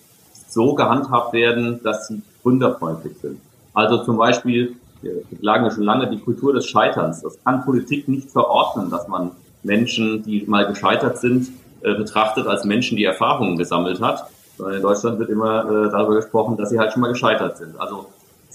[0.50, 3.40] so gehandhabt werden, dass sie gründerfreundlich sind.
[3.74, 7.22] Also zum Beispiel, wir klagen ja schon lange die Kultur des Scheiterns.
[7.22, 11.50] Das kann Politik nicht verordnen, dass man Menschen, die mal gescheitert sind,
[11.82, 14.30] äh, betrachtet als Menschen, die Erfahrungen gesammelt hat.
[14.58, 17.80] In Deutschland wird immer äh, darüber gesprochen, dass sie halt schon mal gescheitert sind.
[17.80, 18.08] Also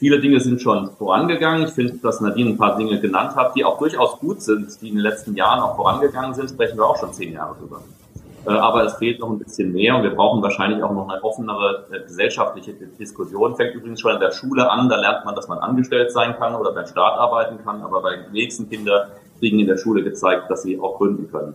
[0.02, 1.68] viele Dinge sind schon vorangegangen.
[1.68, 4.88] Ich finde, dass Nadine ein paar Dinge genannt hat, die auch durchaus gut sind, die
[4.88, 7.82] in den letzten Jahren auch vorangegangen sind, sprechen wir auch schon zehn Jahre drüber.
[8.44, 11.22] Äh, aber es fehlt noch ein bisschen mehr und wir brauchen wahrscheinlich auch noch eine
[11.22, 13.54] offenere äh, gesellschaftliche Diskussion.
[13.54, 16.56] Fängt übrigens schon in der Schule an, da lernt man, dass man angestellt sein kann
[16.56, 20.50] oder beim Staat arbeiten kann, aber bei den nächsten Kinder kriegen in der Schule gezeigt,
[20.50, 21.54] dass sie auch gründen können.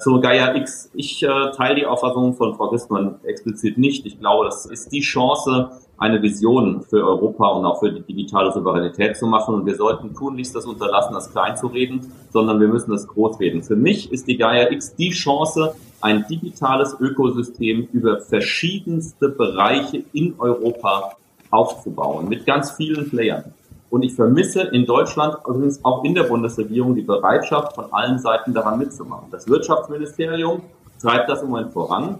[0.00, 0.90] Zu Gaia X.
[0.94, 4.04] Ich äh, teile die Auffassung von Frau Christmann explizit nicht.
[4.04, 8.52] Ich glaube, das ist die Chance, eine Vision für Europa und auch für die digitale
[8.52, 9.54] Souveränität zu machen.
[9.54, 13.40] Und wir sollten tunlichst das unterlassen, das klein zu reden, sondern wir müssen das groß
[13.40, 13.62] reden.
[13.62, 20.34] Für mich ist die Gaia X die Chance, ein digitales Ökosystem über verschiedenste Bereiche in
[20.38, 21.16] Europa
[21.50, 23.52] aufzubauen, mit ganz vielen Playern.
[23.90, 28.52] Und ich vermisse in Deutschland, übrigens auch in der Bundesregierung, die Bereitschaft von allen Seiten
[28.52, 29.28] daran mitzumachen.
[29.30, 30.60] Das Wirtschaftsministerium
[31.00, 32.18] treibt das im Moment voran.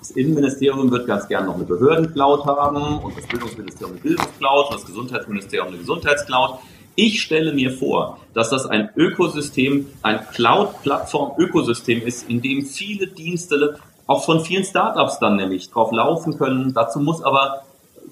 [0.00, 4.74] Das Innenministerium wird ganz gern noch eine Behördencloud haben und das Bildungsministerium eine Bildungscloud und
[4.74, 6.58] das Gesundheitsministerium eine Gesundheitscloud.
[6.96, 13.78] Ich stelle mir vor, dass das ein Ökosystem, ein Cloud-Plattform-Ökosystem ist, in dem viele Dienste
[14.06, 16.72] auch von vielen Startups dann nämlich drauf laufen können.
[16.72, 17.62] Dazu muss aber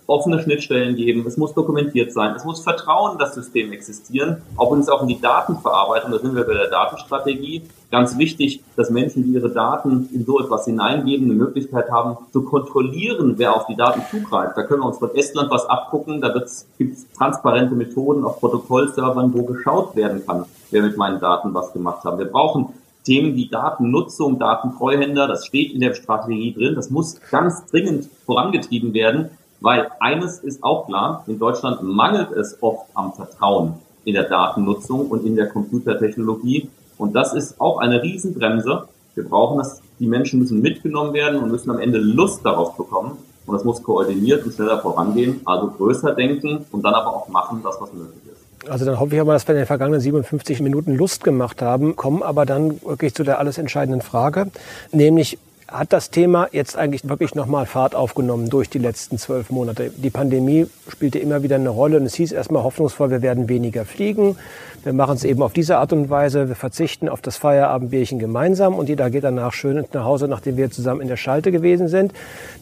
[0.09, 4.69] offene Schnittstellen geben, es muss dokumentiert sein, es muss Vertrauen in das System existieren, auch
[4.69, 7.63] übrigens auch in die Datenverarbeitung, da sind wir bei der Datenstrategie.
[7.91, 12.43] Ganz wichtig, dass Menschen, die ihre Daten in so etwas hineingeben, eine Möglichkeit haben zu
[12.43, 14.57] kontrollieren, wer auf die Daten zugreift.
[14.57, 19.33] Da können wir uns von Estland was abgucken, da gibt es transparente Methoden auf Protokollservern,
[19.35, 22.19] wo geschaut werden kann, wer mit meinen Daten was gemacht hat.
[22.19, 22.69] Wir brauchen
[23.05, 28.93] Themen wie Datennutzung, Datentreuhänder, das steht in der Strategie drin, das muss ganz dringend vorangetrieben
[28.93, 29.31] werden.
[29.61, 35.09] Weil eines ist auch klar, in Deutschland mangelt es oft am Vertrauen in der Datennutzung
[35.09, 36.71] und in der Computertechnologie.
[36.97, 38.89] Und das ist auch eine Riesenbremse.
[39.15, 43.19] Wir brauchen das, die Menschen müssen mitgenommen werden und müssen am Ende Lust darauf bekommen.
[43.47, 47.61] Und das muss koordiniert und schneller vorangehen, also größer denken und dann aber auch machen,
[47.65, 48.71] das, was möglich ist.
[48.71, 51.97] Also dann hoffe ich aber, dass wir in den vergangenen 57 Minuten Lust gemacht haben,
[51.97, 54.49] kommen aber dann wirklich zu der alles entscheidenden Frage,
[54.93, 55.39] nämlich
[55.69, 59.91] hat das Thema jetzt eigentlich wirklich nochmal Fahrt aufgenommen durch die letzten zwölf Monate.
[59.95, 63.85] Die Pandemie spielte immer wieder eine Rolle und es hieß erstmal hoffnungsvoll, wir werden weniger
[63.85, 64.37] fliegen.
[64.83, 66.49] Wir machen es eben auf diese Art und Weise.
[66.49, 70.71] Wir verzichten auf das Feierabendbierchen gemeinsam und jeder geht danach schön nach Hause, nachdem wir
[70.71, 72.12] zusammen in der Schalte gewesen sind.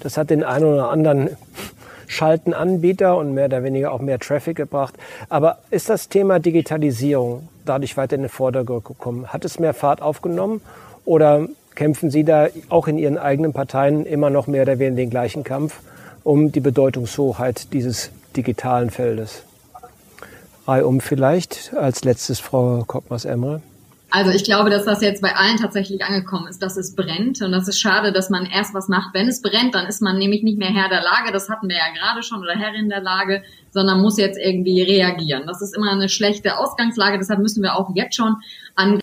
[0.01, 1.31] Das hat den einen oder anderen
[2.09, 4.95] Schaltenanbieter und mehr oder weniger auch mehr Traffic gebracht.
[5.29, 9.29] Aber ist das Thema Digitalisierung dadurch weiter in den Vordergrund gekommen?
[9.29, 10.61] Hat es mehr Fahrt aufgenommen
[11.05, 11.47] oder
[11.77, 15.45] kämpfen Sie da auch in Ihren eigenen Parteien immer noch mehr oder weniger den gleichen
[15.45, 15.79] Kampf
[16.25, 19.45] um die Bedeutungshochheit dieses digitalen Feldes?
[20.67, 23.63] Reihum vielleicht als letztes Frau Koppmers-Emre.
[24.11, 27.43] Also ich glaube, dass das jetzt bei allen tatsächlich angekommen ist, dass es brennt.
[27.43, 29.75] Und das ist schade, dass man erst was macht, wenn es brennt.
[29.75, 31.33] Dann ist man nämlich nicht mehr Herr der Lage.
[31.33, 35.43] Das hatten wir ja gerade schon oder Herrin der Lage, sondern muss jetzt irgendwie reagieren.
[35.47, 37.19] Das ist immer eine schlechte Ausgangslage.
[37.19, 38.37] Deshalb müssen wir auch jetzt schon
[38.75, 39.01] an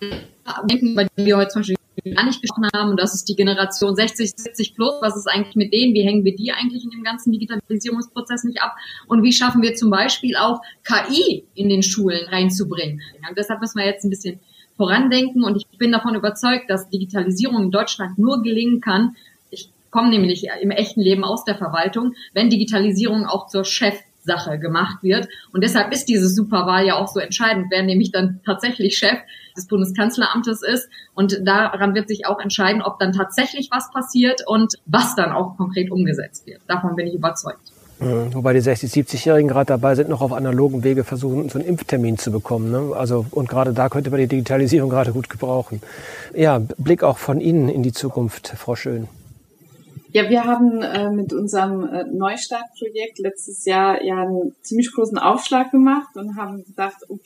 [0.70, 1.76] denken, bei denen wir heute zum Beispiel
[2.12, 2.92] gar nicht gesprochen haben.
[2.92, 4.96] Und das ist die Generation 60, 70 plus.
[5.02, 5.94] Was ist eigentlich mit denen?
[5.94, 8.76] Wie hängen wir die eigentlich in dem ganzen Digitalisierungsprozess nicht ab?
[9.08, 13.02] Und wie schaffen wir zum Beispiel auch KI in den Schulen reinzubringen?
[13.28, 14.40] Und deshalb müssen wir jetzt ein bisschen
[14.76, 15.44] vorandenken.
[15.44, 19.16] Und ich bin davon überzeugt, dass Digitalisierung in Deutschland nur gelingen kann.
[19.50, 24.60] Ich komme nämlich im echten Leben aus der Verwaltung, wenn Digitalisierung auch zur Chef Sache
[24.60, 25.28] gemacht wird.
[25.52, 29.20] Und deshalb ist diese Superwahl ja auch so entscheidend, wer nämlich dann tatsächlich Chef
[29.56, 30.90] des Bundeskanzleramtes ist.
[31.14, 35.58] Und daran wird sich auch entscheiden, ob dann tatsächlich was passiert und was dann auch
[35.58, 36.62] konkret umgesetzt wird.
[36.68, 37.72] Davon bin ich überzeugt.
[38.00, 38.34] Mhm.
[38.34, 42.18] Wobei die 60-, 70-Jährigen gerade dabei sind, noch auf analogen Wege versuchen, so einen Impftermin
[42.18, 42.72] zu bekommen.
[42.72, 42.96] Ne?
[42.96, 45.82] Also, und gerade da könnte man die Digitalisierung gerade gut gebrauchen.
[46.34, 49.08] Ja, Blick auch von Ihnen in die Zukunft, Frau Schön.
[50.14, 55.72] Ja, wir haben äh, mit unserem äh, Neustartprojekt letztes Jahr ja einen ziemlich großen Aufschlag
[55.72, 57.20] gemacht und haben gedacht, uff,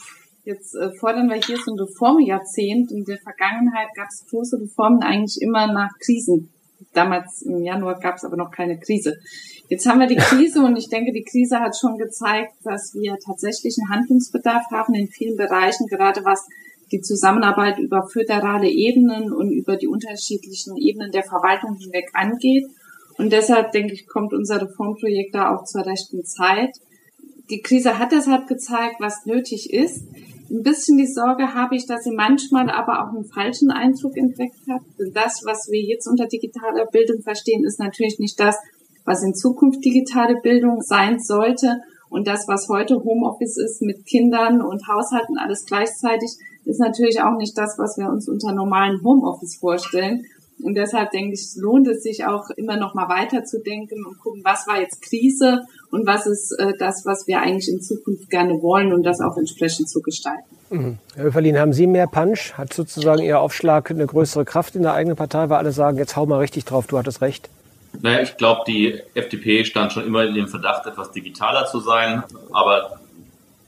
[0.46, 2.94] jetzt äh, fordern wir hier so ein Reformjahrzehnt.
[2.94, 6.50] In der Vergangenheit gab es große Reformen eigentlich immer nach Krisen.
[6.94, 9.18] Damals im Januar gab es aber noch keine Krise.
[9.68, 13.18] Jetzt haben wir die Krise und ich denke, die Krise hat schon gezeigt, dass wir
[13.18, 16.48] tatsächlich einen Handlungsbedarf haben in vielen Bereichen, gerade was
[16.94, 22.64] die Zusammenarbeit über föderale Ebenen und über die unterschiedlichen Ebenen der Verwaltung hinweg angeht.
[23.18, 26.78] Und deshalb denke ich, kommt unser Reformprojekt da auch zur rechten Zeit.
[27.50, 30.04] Die Krise hat deshalb gezeigt, was nötig ist.
[30.50, 34.60] Ein bisschen die Sorge habe ich, dass sie manchmal aber auch einen falschen Eindruck entdeckt
[34.70, 34.82] hat.
[35.00, 38.56] Denn das, was wir jetzt unter digitaler Bildung verstehen, ist natürlich nicht das,
[39.04, 41.82] was in Zukunft digitale Bildung sein sollte.
[42.10, 46.30] Und das, was heute Homeoffice ist mit Kindern und Haushalten alles gleichzeitig,
[46.64, 50.26] ist natürlich auch nicht das, was wir uns unter normalen Homeoffice vorstellen.
[50.64, 54.68] Und deshalb denke ich, lohnt es sich auch immer noch mal weiterzudenken und gucken, was
[54.68, 58.92] war jetzt Krise und was ist äh, das, was wir eigentlich in Zukunft gerne wollen
[58.92, 60.58] und das auch entsprechend zu gestalten.
[60.70, 60.98] Mhm.
[61.16, 62.54] Herr Öferlin, haben Sie mehr Punch?
[62.58, 66.16] Hat sozusagen Ihr Aufschlag eine größere Kraft in der eigenen Partei, weil alle sagen, jetzt
[66.16, 67.50] hau mal richtig drauf, du hattest recht?
[68.02, 72.24] Naja, ich glaube, die FDP stand schon immer in dem Verdacht, etwas digitaler zu sein.
[72.52, 73.00] Aber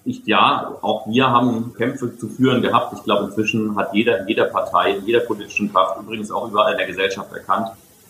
[0.09, 2.93] ich, ja, auch wir haben Kämpfe zu führen gehabt.
[2.97, 6.87] Ich glaube, inzwischen hat jeder jeder Partei, jeder politischen Kraft, übrigens auch überall in der
[6.87, 7.67] Gesellschaft erkannt,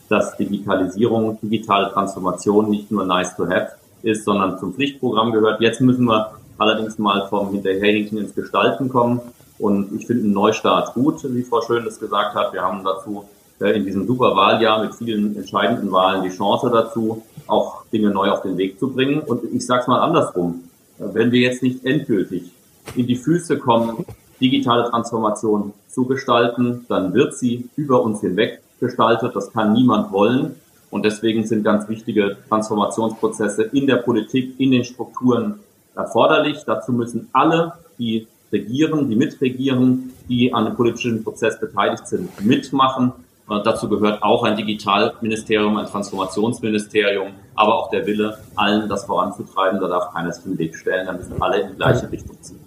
[0.07, 5.59] dass Digitalisierung, digitale Transformation nicht nur nice to have ist, sondern zum Pflichtprogramm gehört.
[5.59, 9.19] Jetzt müssen wir allerdings mal vom Hinterherhinken ins Gestalten kommen.
[9.57, 12.53] Und ich finde einen Neustart gut, wie Frau Schön das gesagt hat.
[12.53, 13.25] Wir haben dazu
[13.59, 18.31] äh, in diesem super Wahljahr mit vielen entscheidenden Wahlen die Chance dazu, auch Dinge neu
[18.31, 19.19] auf den Weg zu bringen.
[19.19, 20.63] Und ich sage es mal andersrum.
[20.99, 22.51] Wenn wir jetzt nicht endgültig
[22.95, 24.05] in die Füße kommen,
[24.41, 29.35] digitale Transformation zu gestalten, dann wird sie über uns hinweg gestaltet.
[29.35, 30.55] Das kann niemand wollen.
[30.91, 35.59] Und deswegen sind ganz wichtige Transformationsprozesse in der Politik, in den Strukturen
[35.95, 36.63] erforderlich.
[36.65, 43.13] Dazu müssen alle, die regieren, die mitregieren, die an dem politischen Prozess beteiligt sind, mitmachen.
[43.49, 49.79] Und dazu gehört auch ein Digitalministerium, ein Transformationsministerium, aber auch der Wille, allen das voranzutreiben.
[49.79, 51.07] Da darf keiner sich den Weg stellen.
[51.07, 52.59] Da müssen alle in die gleiche Richtung ziehen.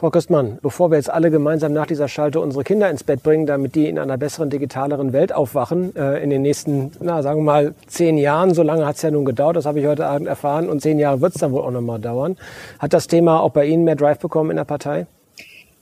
[0.00, 3.44] Frau Köstmann, bevor wir jetzt alle gemeinsam nach dieser Schalte unsere Kinder ins Bett bringen,
[3.44, 7.44] damit die in einer besseren, digitaleren Welt aufwachen, äh, in den nächsten, na, sagen wir
[7.44, 10.26] mal, zehn Jahren, so lange hat es ja nun gedauert, das habe ich heute Abend
[10.26, 12.38] erfahren, und zehn Jahre wird es dann wohl auch nochmal dauern.
[12.78, 15.06] Hat das Thema auch bei Ihnen mehr Drive bekommen in der Partei?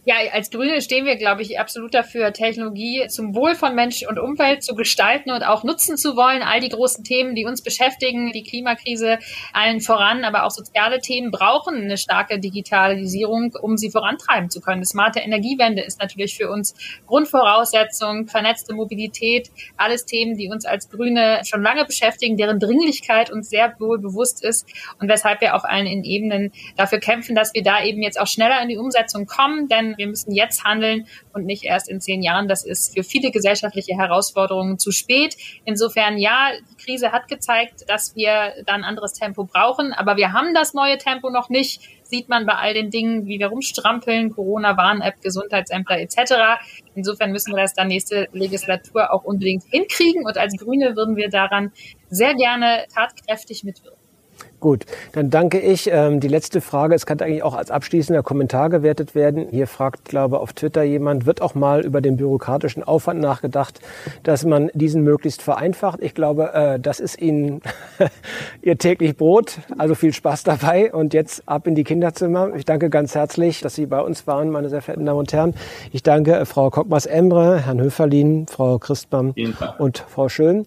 [0.08, 4.18] Ja, als Grüne stehen wir, glaube ich, absolut dafür, Technologie zum Wohl von Mensch und
[4.18, 6.40] Umwelt zu gestalten und auch nutzen zu wollen.
[6.40, 9.18] All die großen Themen, die uns beschäftigen, die Klimakrise
[9.52, 14.78] allen voran, aber auch soziale Themen brauchen eine starke Digitalisierung, um sie vorantreiben zu können.
[14.78, 16.74] Eine smarte Energiewende ist natürlich für uns
[17.06, 23.50] Grundvoraussetzung, vernetzte Mobilität, alles Themen, die uns als Grüne schon lange beschäftigen, deren Dringlichkeit uns
[23.50, 24.66] sehr wohl bewusst ist
[25.00, 28.62] und weshalb wir auf allen Ebenen dafür kämpfen, dass wir da eben jetzt auch schneller
[28.62, 32.48] in die Umsetzung kommen, denn wir müssen jetzt handeln und nicht erst in zehn Jahren.
[32.48, 35.36] Das ist für viele gesellschaftliche Herausforderungen zu spät.
[35.64, 40.32] Insofern, ja, die Krise hat gezeigt, dass wir da ein anderes Tempo brauchen, aber wir
[40.32, 41.82] haben das neue Tempo noch nicht.
[42.02, 46.62] Sieht man bei all den Dingen, wie wir rumstrampeln, Corona-Warn-App, Gesundheitsämter etc.
[46.94, 50.24] Insofern müssen wir das dann nächste Legislatur auch unbedingt hinkriegen.
[50.24, 51.72] Und als Grüne würden wir daran
[52.08, 54.07] sehr gerne tatkräftig mitwirken.
[54.60, 55.88] Gut, dann danke ich.
[55.92, 59.46] Ähm, die letzte Frage, es kann eigentlich auch als abschließender Kommentar gewertet werden.
[59.50, 63.80] Hier fragt, glaube auf Twitter jemand, wird auch mal über den bürokratischen Aufwand nachgedacht,
[64.24, 66.00] dass man diesen möglichst vereinfacht.
[66.02, 67.60] Ich glaube, äh, das ist Ihnen
[68.62, 69.58] Ihr täglich Brot.
[69.76, 72.54] Also viel Spaß dabei und jetzt ab in die Kinderzimmer.
[72.56, 75.54] Ich danke ganz herzlich, dass Sie bei uns waren, meine sehr verehrten Damen und Herren.
[75.92, 79.34] Ich danke äh, Frau Kockmas-Embre, Herrn Höferlin, Frau Christbaum
[79.78, 80.66] und Frau Schön.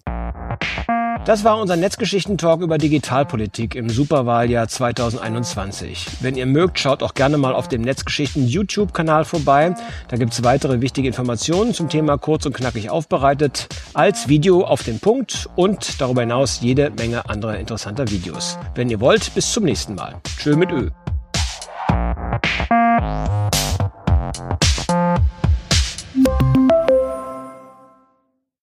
[1.24, 6.08] Das war unser Netzgeschichten-Talk über Digitalpolitik im Superwahljahr 2021.
[6.18, 9.72] Wenn ihr mögt, schaut auch gerne mal auf dem Netzgeschichten-YouTube-Kanal vorbei.
[10.08, 14.98] Da gibt's weitere wichtige Informationen zum Thema kurz und knackig aufbereitet, als Video auf den
[14.98, 18.58] Punkt und darüber hinaus jede Menge anderer interessanter Videos.
[18.74, 20.16] Wenn ihr wollt, bis zum nächsten Mal.
[20.38, 20.90] Tschö mit Ö.